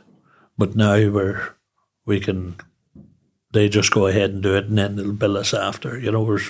[0.56, 1.54] but now we're
[2.06, 2.56] we can
[3.52, 5.98] they just go ahead and do it, and then they'll bill us after.
[5.98, 6.40] You know, we're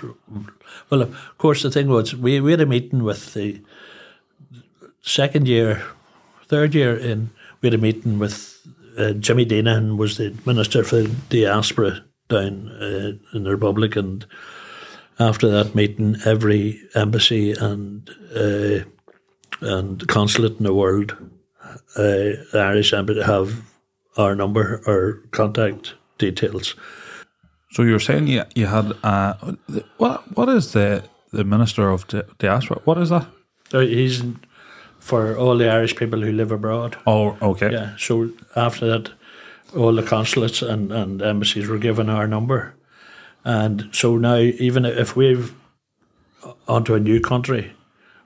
[0.90, 1.02] well.
[1.02, 3.60] Of course, the thing was we we had a meeting with the
[5.02, 5.82] second year,
[6.46, 7.30] third year in.
[7.60, 8.66] We had a meeting with
[8.96, 14.26] uh, Jimmy Deenihan was the minister for diaspora down uh, in the Republic, and
[15.20, 18.84] after that meeting, every embassy and uh,
[19.60, 21.16] and consulate in the world,
[21.96, 23.62] uh, the Irish embassy have
[24.16, 26.74] our number, our contact details.
[27.72, 29.34] So you're saying you you had uh,
[29.98, 32.80] what what is the the minister of di- diaspora?
[32.84, 33.26] What is that?
[33.70, 34.22] He's
[34.98, 36.96] for all the Irish people who live abroad.
[37.06, 37.72] Oh, okay.
[37.72, 37.96] Yeah.
[37.96, 39.12] So after that,
[39.76, 42.74] all the consulates and, and embassies were given our number,
[43.45, 45.55] and so now even if we've
[46.68, 47.72] onto a new country,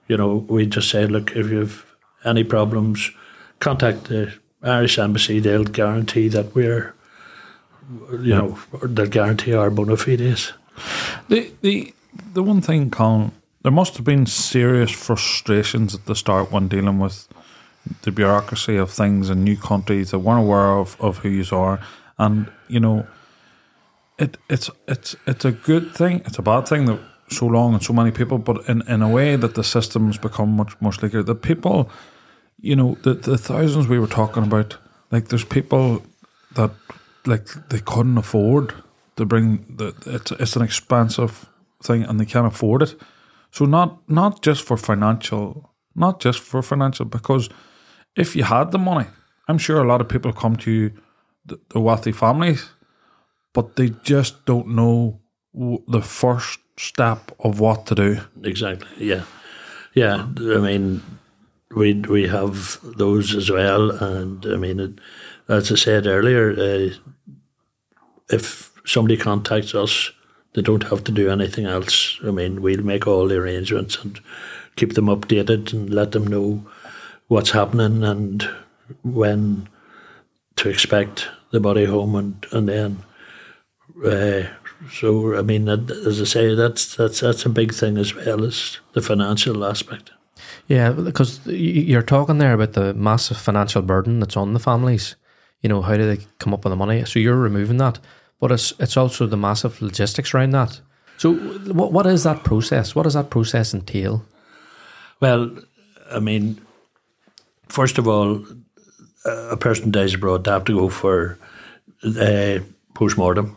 [0.08, 1.84] you know, we just say, look, if you've
[2.24, 3.10] any problems,
[3.60, 5.40] contact the Irish embassy.
[5.40, 6.94] They'll guarantee that we're,
[8.12, 10.52] you know, they'll guarantee our bona fides.
[11.28, 11.94] The the
[12.32, 16.98] the one thing, Colin, there must have been serious frustrations at the start when dealing
[16.98, 17.28] with
[18.02, 21.80] the bureaucracy of things in new countries that weren't aware of, of who you are,
[22.18, 23.06] and you know,
[24.18, 26.22] it it's it's it's a good thing.
[26.26, 26.98] It's a bad thing that
[27.30, 30.50] so long and so many people, but in, in a way that the systems become
[30.50, 31.22] much more sleeker.
[31.22, 31.90] The people,
[32.60, 34.78] you know, the the thousands we were talking about,
[35.10, 36.02] like there's people
[36.54, 36.70] that
[37.26, 38.74] like they couldn't afford
[39.16, 41.48] to bring the it's it's an expensive
[41.82, 42.94] thing and they can't afford it.
[43.50, 47.48] So not not just for financial, not just for financial, because
[48.16, 49.06] if you had the money,
[49.48, 50.90] I'm sure a lot of people come to you,
[51.46, 52.70] the, the wealthy families,
[53.54, 55.20] but they just don't know
[55.88, 58.20] the first step of what to do.
[58.42, 58.88] Exactly.
[58.98, 59.22] Yeah.
[59.94, 60.26] Yeah.
[60.36, 61.02] I mean,
[61.74, 64.92] we we have those as well, and I mean, it,
[65.48, 66.90] as I said earlier, uh,
[68.28, 70.10] if somebody contacts us,
[70.54, 72.18] they don't have to do anything else.
[72.26, 74.20] I mean, we'll make all the arrangements and
[74.76, 76.66] keep them updated and let them know
[77.28, 78.48] what's happening and
[79.02, 79.68] when
[80.56, 83.02] to expect the body home, and and then.
[84.04, 84.48] Uh,
[84.90, 88.78] so I mean, as I say, that's that's that's a big thing as well as
[88.92, 90.10] the financial aspect.
[90.66, 95.16] Yeah, because you're talking there about the massive financial burden that's on the families.
[95.60, 97.04] You know, how do they come up with the money?
[97.04, 97.98] So you're removing that,
[98.40, 100.80] but it's it's also the massive logistics around that.
[101.16, 102.94] So what what is that process?
[102.94, 104.24] What does that process entail?
[105.20, 105.50] Well,
[106.10, 106.60] I mean,
[107.68, 108.44] first of all,
[109.24, 111.38] a person dies abroad, they have to go for
[112.04, 112.58] uh,
[112.94, 113.56] post mortem.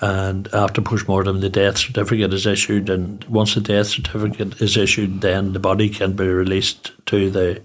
[0.00, 2.90] And after post mortem, the death certificate is issued.
[2.90, 7.62] And once the death certificate is issued, then the body can be released to the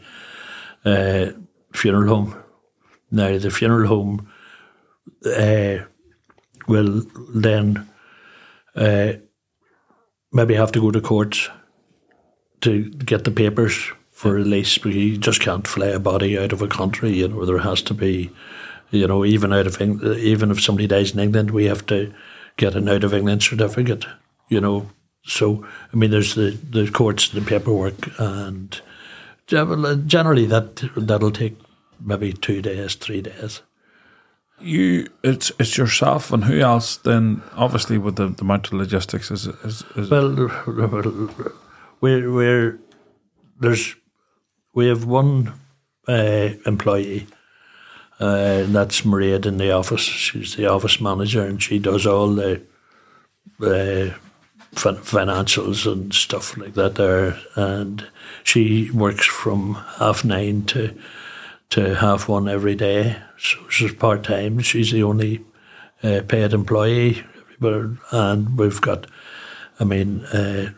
[0.86, 1.32] uh,
[1.74, 2.44] funeral home.
[3.12, 4.32] Now, the funeral home
[5.26, 5.86] uh,
[6.68, 7.04] will
[7.34, 7.90] then
[8.76, 9.14] uh,
[10.32, 11.50] maybe have to go to court
[12.62, 16.62] to get the papers for release, but you just can't fly a body out of
[16.62, 17.18] a country.
[17.18, 18.30] You know, there has to be,
[18.92, 22.14] you know, even out of Eng- even if somebody dies in England, we have to
[22.58, 24.06] get an out of England certificate.
[24.50, 24.90] You know,
[25.24, 28.80] so I mean, there's the the courts, the paperwork, and
[29.48, 31.58] generally that that'll take
[32.00, 33.62] maybe two days, three days.
[34.62, 36.98] You, it's it's yourself and who else?
[36.98, 41.30] Then obviously with the, the amount of logistics is is, is Well,
[42.02, 42.80] we're we're
[43.60, 43.96] there's
[44.74, 45.54] we have one
[46.08, 47.28] uh, employee,
[48.20, 50.02] Uh, that's Mairead in the office.
[50.02, 52.62] She's the office manager, and she does all the
[53.62, 54.14] uh,
[54.76, 57.40] fin- financials and stuff like that there.
[57.56, 58.06] And
[58.44, 60.94] she works from half nine to
[61.70, 63.22] to half one every day.
[63.38, 64.60] So she's part time.
[64.60, 65.46] She's the only
[66.04, 67.24] uh, paid employee,
[67.62, 69.08] and we've got.
[69.80, 70.72] I mean, uh,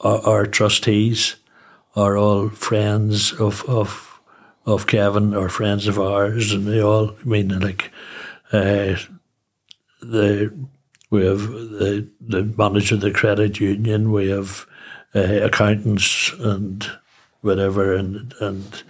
[0.00, 1.36] our, our trustees
[1.94, 4.11] are all friends of of
[4.64, 7.14] of Kevin or friends of ours, and they all.
[7.20, 7.90] I mean, like
[8.52, 8.96] uh,
[10.00, 10.52] the
[11.10, 14.12] we have the the manager of the credit union.
[14.12, 14.66] We have
[15.14, 16.90] uh, accountants and
[17.40, 18.82] whatever, and and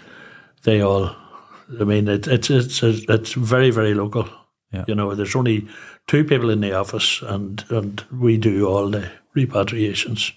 [0.64, 1.16] they all.
[1.80, 4.28] I mean, it, it's it's it's very very local.
[4.72, 4.84] Yeah.
[4.88, 5.68] You know, there's only
[6.06, 10.32] two people in the office, and and we do all the repatriations.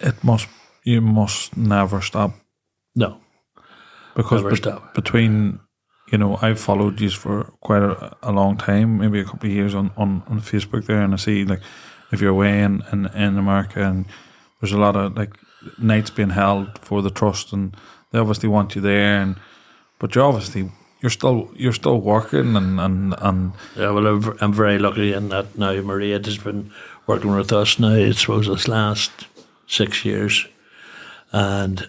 [0.00, 0.48] It must
[0.84, 2.32] you must never stop
[2.94, 3.20] No,
[4.14, 4.94] because stop.
[4.94, 5.60] between
[6.12, 9.54] you know I've followed you for quite a, a long time, maybe a couple of
[9.54, 11.60] years on, on, on Facebook there, and I see like
[12.12, 14.06] if you're away in, in in America and
[14.60, 15.36] there's a lot of like
[15.78, 17.76] nights being held for the trust, and
[18.10, 19.36] they obviously want you there, and
[19.98, 24.52] but you're obviously you're still you're still working and and and Yeah, well, I'm, I'm
[24.52, 25.80] very lucky in that now.
[25.80, 26.70] Maria has been
[27.06, 29.10] working with us now, I suppose, this last
[29.66, 30.46] six years.
[31.32, 31.88] And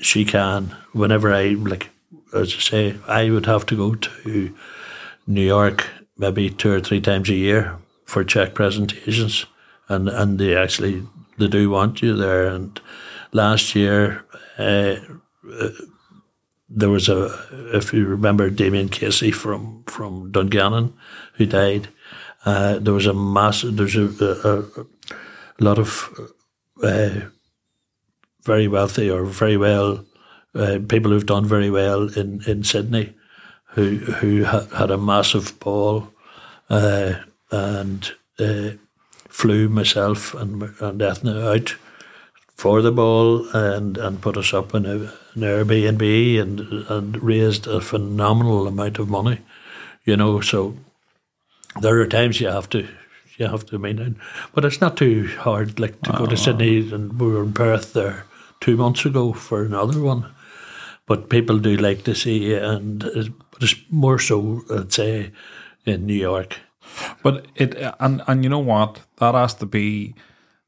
[0.00, 1.90] she can, whenever I, like,
[2.34, 4.54] as I say, I would have to go to
[5.26, 5.88] New York
[6.18, 9.46] maybe two or three times a year for check presentations.
[9.88, 11.02] And, and they actually,
[11.38, 12.46] they do want you there.
[12.46, 12.80] And
[13.32, 14.24] last year,
[14.58, 14.96] uh,
[16.68, 17.30] there was a,
[17.72, 20.94] if you remember Damien Casey from, from Dungannon,
[21.34, 21.88] who died.
[22.44, 24.82] Uh, there was a massive, there's a, a,
[25.58, 26.32] a lot of
[26.82, 27.20] uh,
[28.46, 30.04] very wealthy or very well
[30.56, 33.14] uh, people who've done very well in, in Sydney,
[33.74, 36.08] who who ha- had a massive ball,
[36.70, 37.14] uh,
[37.50, 38.70] and uh,
[39.28, 41.76] flew myself and and Ethna out
[42.54, 44.96] for the ball and, and put us up in a,
[45.34, 49.40] an Airbnb and and raised a phenomenal amount of money,
[50.04, 50.40] you know.
[50.40, 50.74] So
[51.80, 52.88] there are times you have to
[53.36, 54.18] you have to I mean,
[54.54, 55.78] but it's not too hard.
[55.78, 58.24] Like to go to Sydney and we were in Perth there
[58.60, 60.34] two months ago for another one.
[61.06, 65.30] But people do like to see you, and it's, more so, I'd say,
[65.84, 66.58] in New York.
[67.22, 69.00] But it and and you know what?
[69.18, 70.14] That has to be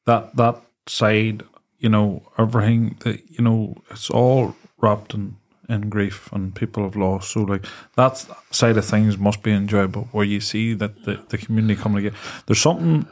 [0.07, 1.43] that that side.
[1.79, 3.83] You know everything that you know.
[3.91, 5.37] It's all wrapped in
[5.69, 7.31] in grief, and people have lost.
[7.33, 7.67] So like
[7.97, 12.05] that side of things must be enjoyable, where you see that the, the community coming
[12.05, 12.17] together.
[12.47, 13.07] There's something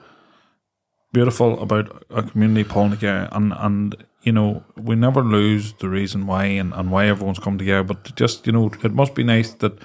[1.13, 6.27] beautiful about a community pulling together, and and you know we never lose the reason
[6.27, 7.85] why and, and why everyone's come together.
[7.85, 9.79] But just you know, it must be nice that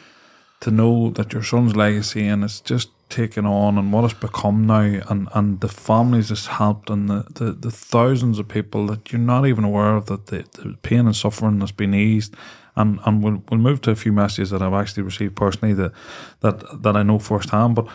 [0.61, 4.65] to know that your son's legacy and it's just taken on and what it's become
[4.65, 9.11] now and, and the families it's helped and the, the, the thousands of people that
[9.11, 12.33] you're not even aware of that the, the pain and suffering that's been eased
[12.75, 15.91] and and we'll, we'll move to a few messages that I've actually received personally that
[16.39, 17.87] that that I know firsthand but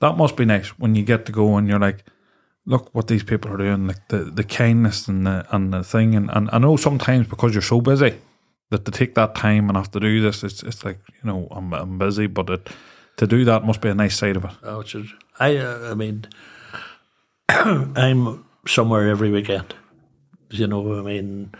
[0.00, 2.04] that must be nice when you get to go and you're like
[2.64, 6.14] look what these people are doing like the, the kindness and the and the thing
[6.14, 8.14] and, and I know sometimes because you're so busy
[8.72, 11.46] that to take that time and have to do this, it's it's like you know
[11.50, 12.68] I'm I'm busy, but it
[13.18, 14.50] to do that must be a nice side of it.
[14.64, 14.96] Oh, it's
[15.38, 16.26] I, uh, I mean,
[17.48, 19.74] I'm somewhere every weekend.
[20.50, 21.52] You know, I mean,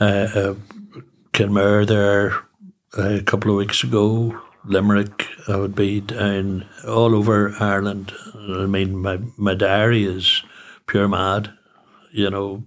[0.00, 0.54] uh, uh,
[1.32, 2.34] Kenmare there
[2.96, 5.28] uh, a couple of weeks ago, Limerick.
[5.48, 8.12] I would be down all over Ireland.
[8.34, 10.42] I mean, my my diary is
[10.86, 11.52] pure mad.
[12.12, 12.64] You know,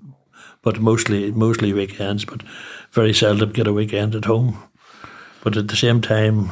[0.62, 2.26] but mostly mostly weekends.
[2.26, 2.44] But
[2.92, 4.58] very seldom get a weekend at home.
[5.44, 6.52] But at the same time,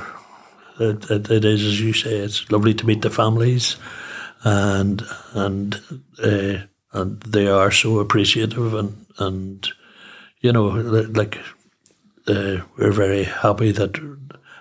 [0.80, 2.18] it, it, it is as you say.
[2.18, 3.76] It's lovely to meet the families,
[4.44, 5.82] and and
[6.24, 9.68] uh, and they are so appreciative and and
[10.42, 11.40] you know like
[12.28, 13.98] uh, we're very happy that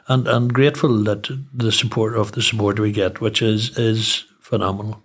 [0.09, 5.03] and and grateful that the support of the support we get, which is is phenomenal.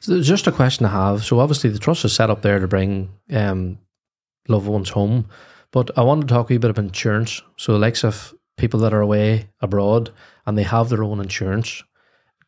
[0.00, 1.24] So just a question I have.
[1.24, 3.78] So obviously the trust is set up there to bring um,
[4.48, 5.26] loved ones home,
[5.72, 7.42] but I want to talk a wee bit about insurance.
[7.56, 10.10] So the likes of people that are away abroad
[10.46, 11.84] and they have their own insurance,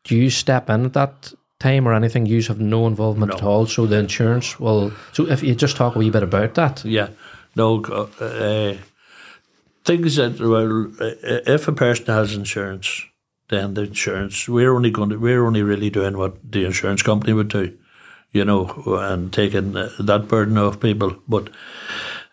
[0.03, 2.25] do you step in at that time or anything?
[2.25, 3.67] You have no involvement at all.
[3.67, 4.91] So the insurance will.
[5.13, 7.09] So if you just talk a wee bit about that, Yeah,
[7.55, 7.83] no.
[7.83, 8.77] Uh, uh,
[9.83, 13.03] things that well, if a person has insurance,
[13.49, 17.33] then the insurance we're only going to we're only really doing what the insurance company
[17.33, 17.77] would do,
[18.31, 18.67] you know,
[18.99, 21.15] and taking that burden off people.
[21.27, 21.49] But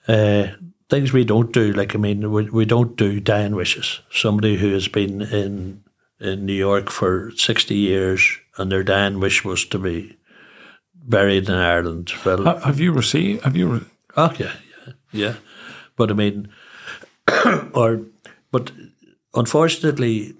[0.06, 0.48] uh,
[0.88, 1.72] things we don't do.
[1.72, 4.00] Like I mean, we, we don't do dying wishes.
[4.10, 5.82] Somebody who has been in
[6.20, 10.16] in New York for sixty years and their dying wish was to be
[10.94, 12.12] buried in Ireland.
[12.24, 13.44] Well, Have you received?
[13.44, 13.68] Have you?
[13.68, 13.86] Re-
[14.16, 14.52] Oh yeah,
[14.86, 15.34] yeah, yeah.
[15.96, 16.48] But I mean,
[17.74, 18.00] or
[18.50, 18.72] but
[19.34, 20.34] unfortunately,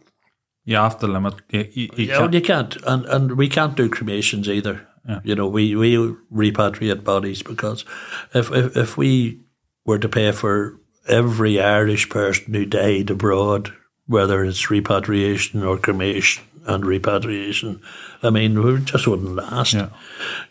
[0.65, 1.35] you have to limit.
[1.51, 4.87] You, you, you yeah, can't- you can't, and and we can't do cremations either.
[5.25, 5.97] You know, we we
[6.31, 7.87] repatriate bodies because
[8.35, 9.41] if if if we
[9.87, 13.73] were to pay for every Irish person who died abroad,
[14.07, 17.81] whether it's repatriation or cremation and repatriation,
[18.23, 19.73] I mean, we just wouldn't last.
[19.73, 19.89] Yeah.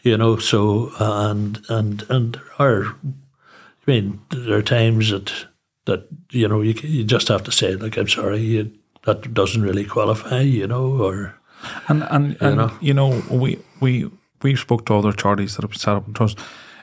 [0.02, 5.46] You know, so and and and there are, I mean, there are times that
[5.88, 8.72] that you know you you just have to say like I'm sorry, you,
[9.06, 11.36] that doesn't really qualify, you know, or
[11.88, 12.72] And and, and know?
[12.82, 14.10] you know, we we
[14.44, 16.40] we spoke to other charities that have set up in trust.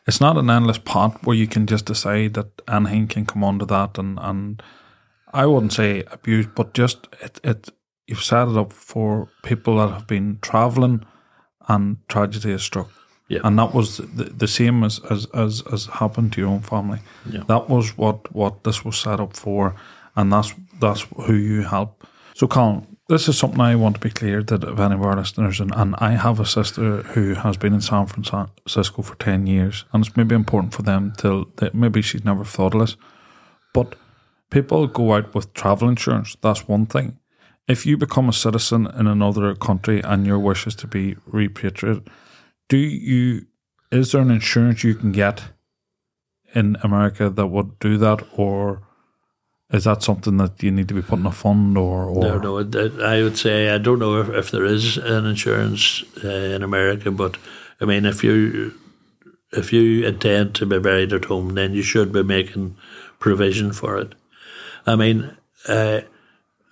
[0.06, 3.66] It's not an endless pot where you can just decide that anything can come under
[3.66, 4.62] that, and and
[5.32, 7.70] I wouldn't say abuse, but just it it
[8.06, 11.04] you've set it up for people that have been traveling
[11.68, 12.90] and tragedy has struck.
[13.42, 17.00] And that was the, the same as, as, as, as happened to your own family.
[17.48, 19.74] That was what, what this was set up for,
[20.16, 22.06] and that's that's who you help.
[22.34, 25.16] So, Colin, this is something I want to be clear that if any of our
[25.16, 29.46] listeners, and, and I have a sister who has been in San Francisco for 10
[29.46, 32.96] years, and it's maybe important for them till that maybe she's never thought of this.
[33.72, 33.94] But
[34.50, 37.18] people go out with travel insurance, that's one thing.
[37.68, 42.08] If you become a citizen in another country and your wish is to be repatriated,
[42.68, 43.46] do you
[43.90, 45.44] is there an insurance you can get
[46.54, 48.82] in America that would do that or
[49.70, 53.04] is that something that you need to be putting a fund or, or No, no.
[53.04, 57.10] I would say I don't know if, if there is an insurance uh, in America,
[57.10, 57.36] but
[57.80, 58.74] I mean, if you
[59.52, 62.76] if you intend to be buried at home, then you should be making
[63.18, 64.14] provision for it.
[64.86, 65.36] I mean,
[65.68, 66.02] uh,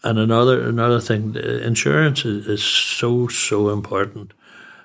[0.05, 4.32] and another another thing, insurance is, is so so important.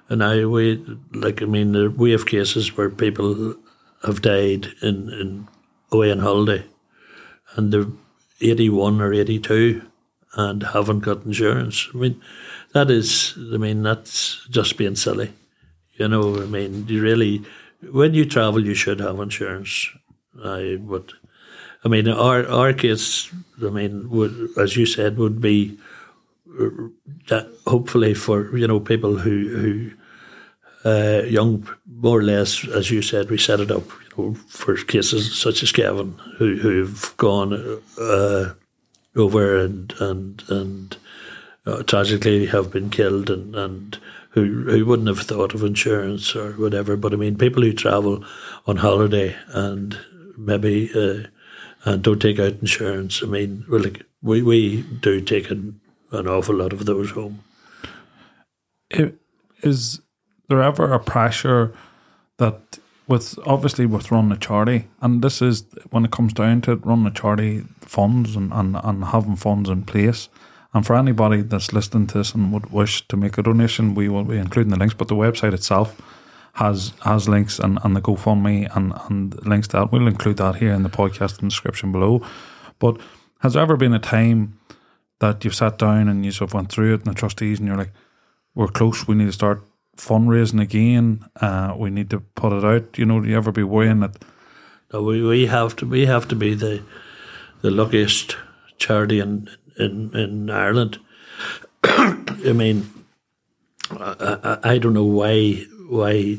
[0.09, 3.55] And I we like I mean, we have cases where people
[4.03, 5.47] have died in in
[5.91, 6.63] away on holiday,
[7.55, 7.87] and they're
[8.41, 9.81] eighty one or eighty two,
[10.35, 11.89] and haven't got insurance.
[11.93, 12.21] I mean,
[12.73, 15.33] that is, I mean, that's just being silly.
[15.95, 17.43] You know, I mean, you really,
[17.91, 19.89] when you travel, you should have insurance.
[20.43, 21.13] I would,
[21.83, 23.29] I mean, our our case,
[23.61, 25.77] I mean, would as you said, would be
[27.29, 29.91] that hopefully for you know people who who
[30.85, 34.77] uh, young, more or less, as you said, we set it up, you know, for
[34.77, 38.53] cases such as Kevin, who who've gone uh,
[39.15, 40.97] over and and and
[41.65, 43.97] uh, tragically have been killed, and and
[44.31, 46.95] who who wouldn't have thought of insurance or whatever.
[46.95, 48.23] But I mean, people who travel
[48.65, 49.97] on holiday and
[50.37, 51.27] maybe uh,
[51.83, 53.23] and don't take out insurance.
[53.23, 55.81] I mean, like, we we do take an,
[56.11, 57.39] an awful lot of those home.
[58.93, 59.13] i-
[59.63, 60.01] is
[60.49, 61.73] there ever a pressure
[62.37, 66.71] that with obviously with running a charity and this is when it comes down to
[66.73, 70.29] it running a charity funds and, and, and having funds in place
[70.73, 74.07] and for anybody that's listening to this and would wish to make a donation we
[74.09, 75.99] will be including the links but the website itself
[76.53, 80.71] has has links and, and the GoFundMe and, and links that we'll include that here
[80.73, 82.21] in the podcast description below
[82.79, 82.97] but
[83.39, 84.57] has there ever been a time
[85.19, 87.67] that you've sat down and you sort of went through it and the trustees and
[87.67, 87.91] you're like
[88.55, 89.07] we're close.
[89.07, 89.61] We need to start
[89.97, 91.25] fundraising again.
[91.39, 92.97] Uh, we need to put it out.
[92.97, 94.17] You know, do you ever be worrying that?
[94.91, 96.81] No, we, we have to we have to be the
[97.61, 98.35] the luckiest
[98.77, 100.99] charity in in, in Ireland.
[101.83, 102.89] I mean,
[103.91, 106.37] I, I, I don't know why why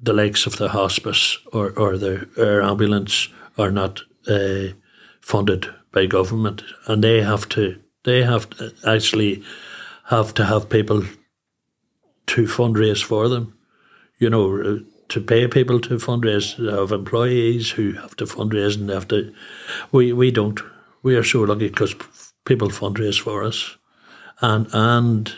[0.00, 4.74] the likes of the hospice or, or the air ambulance are not uh,
[5.20, 9.42] funded by government, and they have to they have to actually
[10.04, 11.02] have to have people
[12.26, 13.54] to fundraise for them
[14.22, 14.78] you know, uh,
[15.08, 19.34] to pay people to fundraise, have employees who have to fundraise and have to.
[19.90, 20.60] We we don't.
[21.02, 21.96] We are so lucky because
[22.44, 23.76] people fundraise for us,
[24.40, 25.34] and and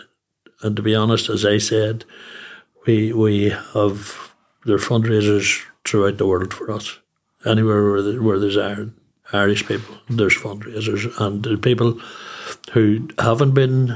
[0.62, 2.04] and to be honest, as I said,
[2.86, 4.34] we we have
[4.66, 6.98] their fundraisers throughout the world for us.
[7.46, 8.92] Anywhere where, where there's Ir-
[9.32, 11.98] Irish people, there's fundraisers, and the people
[12.72, 13.90] who haven't been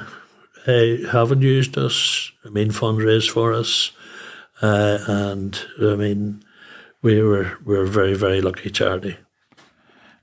[0.67, 2.31] uh, haven't used us.
[2.45, 3.93] I mean, fundraise for us.
[4.61, 6.43] Uh, and I mean,
[7.03, 9.17] we were we were very very lucky charity.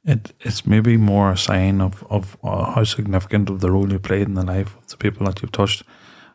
[0.03, 3.99] It it's maybe more a sign of of uh, how significant of the role you
[3.99, 5.83] played in the life of the people that you've touched,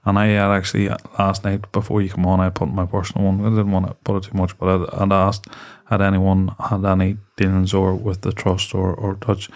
[0.05, 3.27] And I had actually uh, last night before you come on, I put my personal
[3.27, 3.41] one.
[3.45, 5.47] I didn't want to put it too much, but I had asked
[5.87, 9.51] had anyone had any dealings or with the trust or, or touch.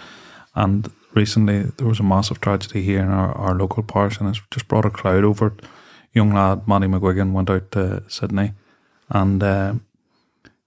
[0.53, 4.41] And recently there was a massive tragedy here in our, our local parish, and it's
[4.51, 5.65] just brought a cloud over it.
[6.13, 8.53] Young lad, Matty McGuigan, went out to Sydney,
[9.09, 9.73] and uh,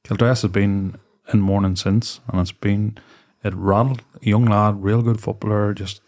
[0.04, 0.98] Kildress has been
[1.32, 2.98] in mourning since, and it's been
[3.44, 4.02] it rattled.
[4.20, 6.00] Young lad, real good footballer, just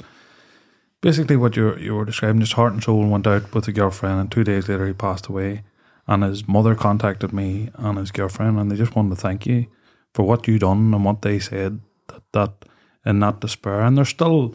[1.00, 2.40] basically what you you were describing.
[2.40, 5.26] His heart and soul went out with a girlfriend, and two days later he passed
[5.26, 5.62] away.
[6.06, 9.66] And his mother contacted me and his girlfriend, and they just wanted to thank you
[10.12, 12.64] for what you done and what they said that that
[13.04, 13.80] in that despair.
[13.80, 14.54] And they're still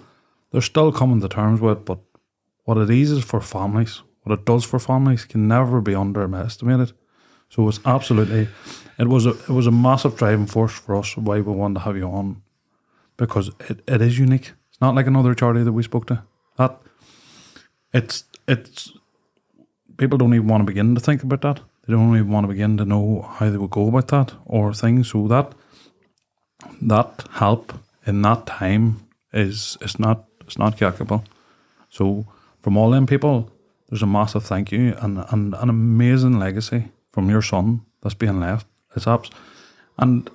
[0.52, 2.00] they're still coming to terms with, but
[2.64, 6.94] what it eases for families, what it does for families, can never be underestimated.
[7.50, 8.48] So it's absolutely,
[8.98, 11.80] it was a it was a massive driving force for us why we wanted to
[11.82, 12.42] have you on,
[13.18, 14.54] because it, it is unique.
[14.70, 16.24] It's not like another charity that we spoke to.
[16.58, 16.80] That
[17.94, 18.92] it's it's
[19.98, 21.62] people don't even want to begin to think about that.
[21.88, 24.74] They don't even want to begin to know how they would go about that or
[24.74, 25.12] things.
[25.12, 25.54] So that
[26.82, 27.74] that help
[28.06, 31.24] in that time is is not it's not calculable.
[31.90, 32.26] So
[32.62, 33.52] from all them people,
[33.90, 38.40] there's a massive thank you and, and an amazing legacy from your son that's being
[38.40, 38.68] left.
[38.96, 39.30] It's abs
[39.98, 40.30] and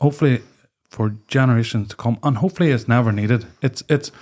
[0.00, 0.42] hopefully
[0.90, 3.46] for generations to come, and hopefully it's never needed.
[3.62, 4.12] It's it's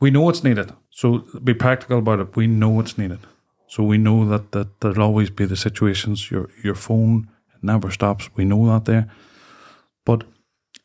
[0.00, 0.72] we know it's needed.
[0.90, 2.36] So be practical about it.
[2.36, 3.20] We know it's needed.
[3.66, 6.30] So we know that, that there'll always be the situations.
[6.30, 7.28] Your your phone
[7.62, 8.28] never stops.
[8.36, 9.08] We know that there,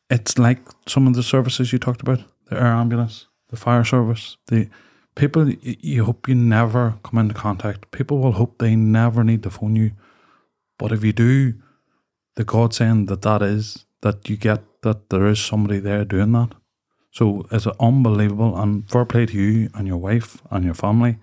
[0.10, 4.38] it's like some of the services you talked about: the air ambulance, the fire service,
[4.48, 4.70] the
[5.16, 5.50] people.
[5.50, 7.92] You hope you never come into contact.
[7.92, 9.92] People will hope they never need to phone you,
[10.78, 11.54] but if you do,
[12.36, 16.56] the godsend that that is that you get that there is somebody there doing that.
[17.12, 21.18] So it's unbelievable, and fair play to you and your wife and your family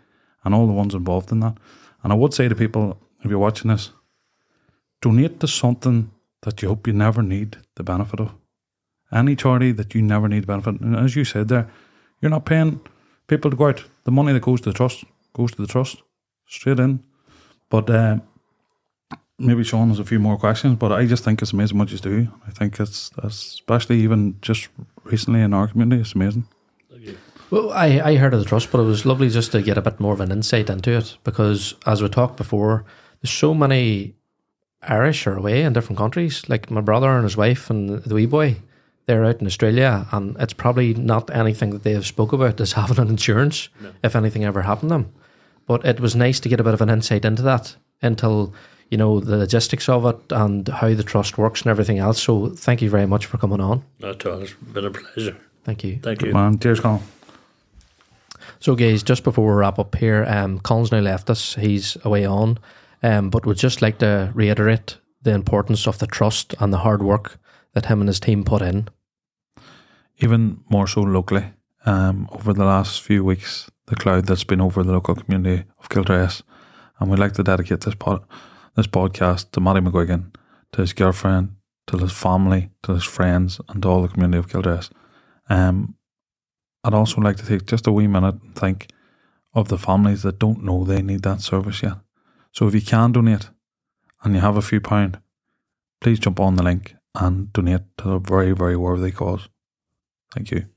[0.45, 1.57] and all the ones involved in that.
[2.03, 3.93] And I would say to people, if you're watching this,
[5.01, 6.11] donate to something
[6.43, 8.33] that you hope you never need the benefit of.
[9.13, 10.81] Any charity that you never need benefit.
[10.81, 11.69] And as you said there,
[12.21, 12.81] you're not paying
[13.27, 13.85] people to go out.
[14.05, 16.03] The money that goes to the trust goes to the trust
[16.47, 17.03] straight in.
[17.69, 18.19] But uh,
[19.39, 21.99] maybe Sean has a few more questions, but I just think it's amazing what you
[21.99, 22.29] do.
[22.47, 24.69] I think it's, especially even just
[25.05, 26.47] recently in our community, it's amazing.
[27.51, 29.83] Well, I, I heard of the trust, but it was lovely just to get a
[29.83, 32.85] bit more of an insight into it because, as we talked before,
[33.23, 34.17] there's so many
[34.83, 36.49] Irish are away in different countries.
[36.49, 38.57] Like my brother and his wife and the wee boy,
[39.07, 42.73] they're out in Australia, and it's probably not anything that they have spoke about as
[42.75, 43.93] having an insurance no.
[44.03, 45.13] if anything ever happened to them.
[45.67, 48.53] But it was nice to get a bit of an insight into that, until
[48.91, 52.23] you know the logistics of it and how the trust works and everything else.
[52.23, 53.83] So thank you very much for coming on.
[54.01, 54.43] Not at all.
[54.43, 55.37] It's been a pleasure.
[55.65, 55.99] Thank you.
[56.03, 56.33] Thank you.
[56.33, 57.03] Man, cheers, Colin.
[58.61, 61.57] So, guys, just before we wrap up here, um, Colin's now left us.
[61.57, 62.59] He's away on,
[63.03, 67.03] um, but would just like to reiterate the importance of the trust and the hard
[67.03, 67.39] work
[67.75, 68.89] that him and his team put in.
[70.19, 71.53] Even more so locally,
[71.85, 75.89] um, over the last few weeks, the cloud that's been over the local community of
[75.89, 76.43] Kildress,
[76.99, 78.25] and we'd like to dedicate this pod,
[78.75, 80.35] this podcast to Matty McGuigan,
[80.73, 81.55] to his girlfriend,
[81.87, 84.91] to his family, to his friends, and to all the community of Kildress.
[85.49, 85.95] Um,
[86.83, 88.89] I'd also like to take just a wee minute and think
[89.55, 91.99] of the families that don't know they need that service yet.
[92.53, 93.51] So if you can donate
[94.23, 95.19] and you have a few pound,
[96.01, 99.49] please jump on the link and donate to a very, very worthy cause.
[100.33, 100.76] Thank you.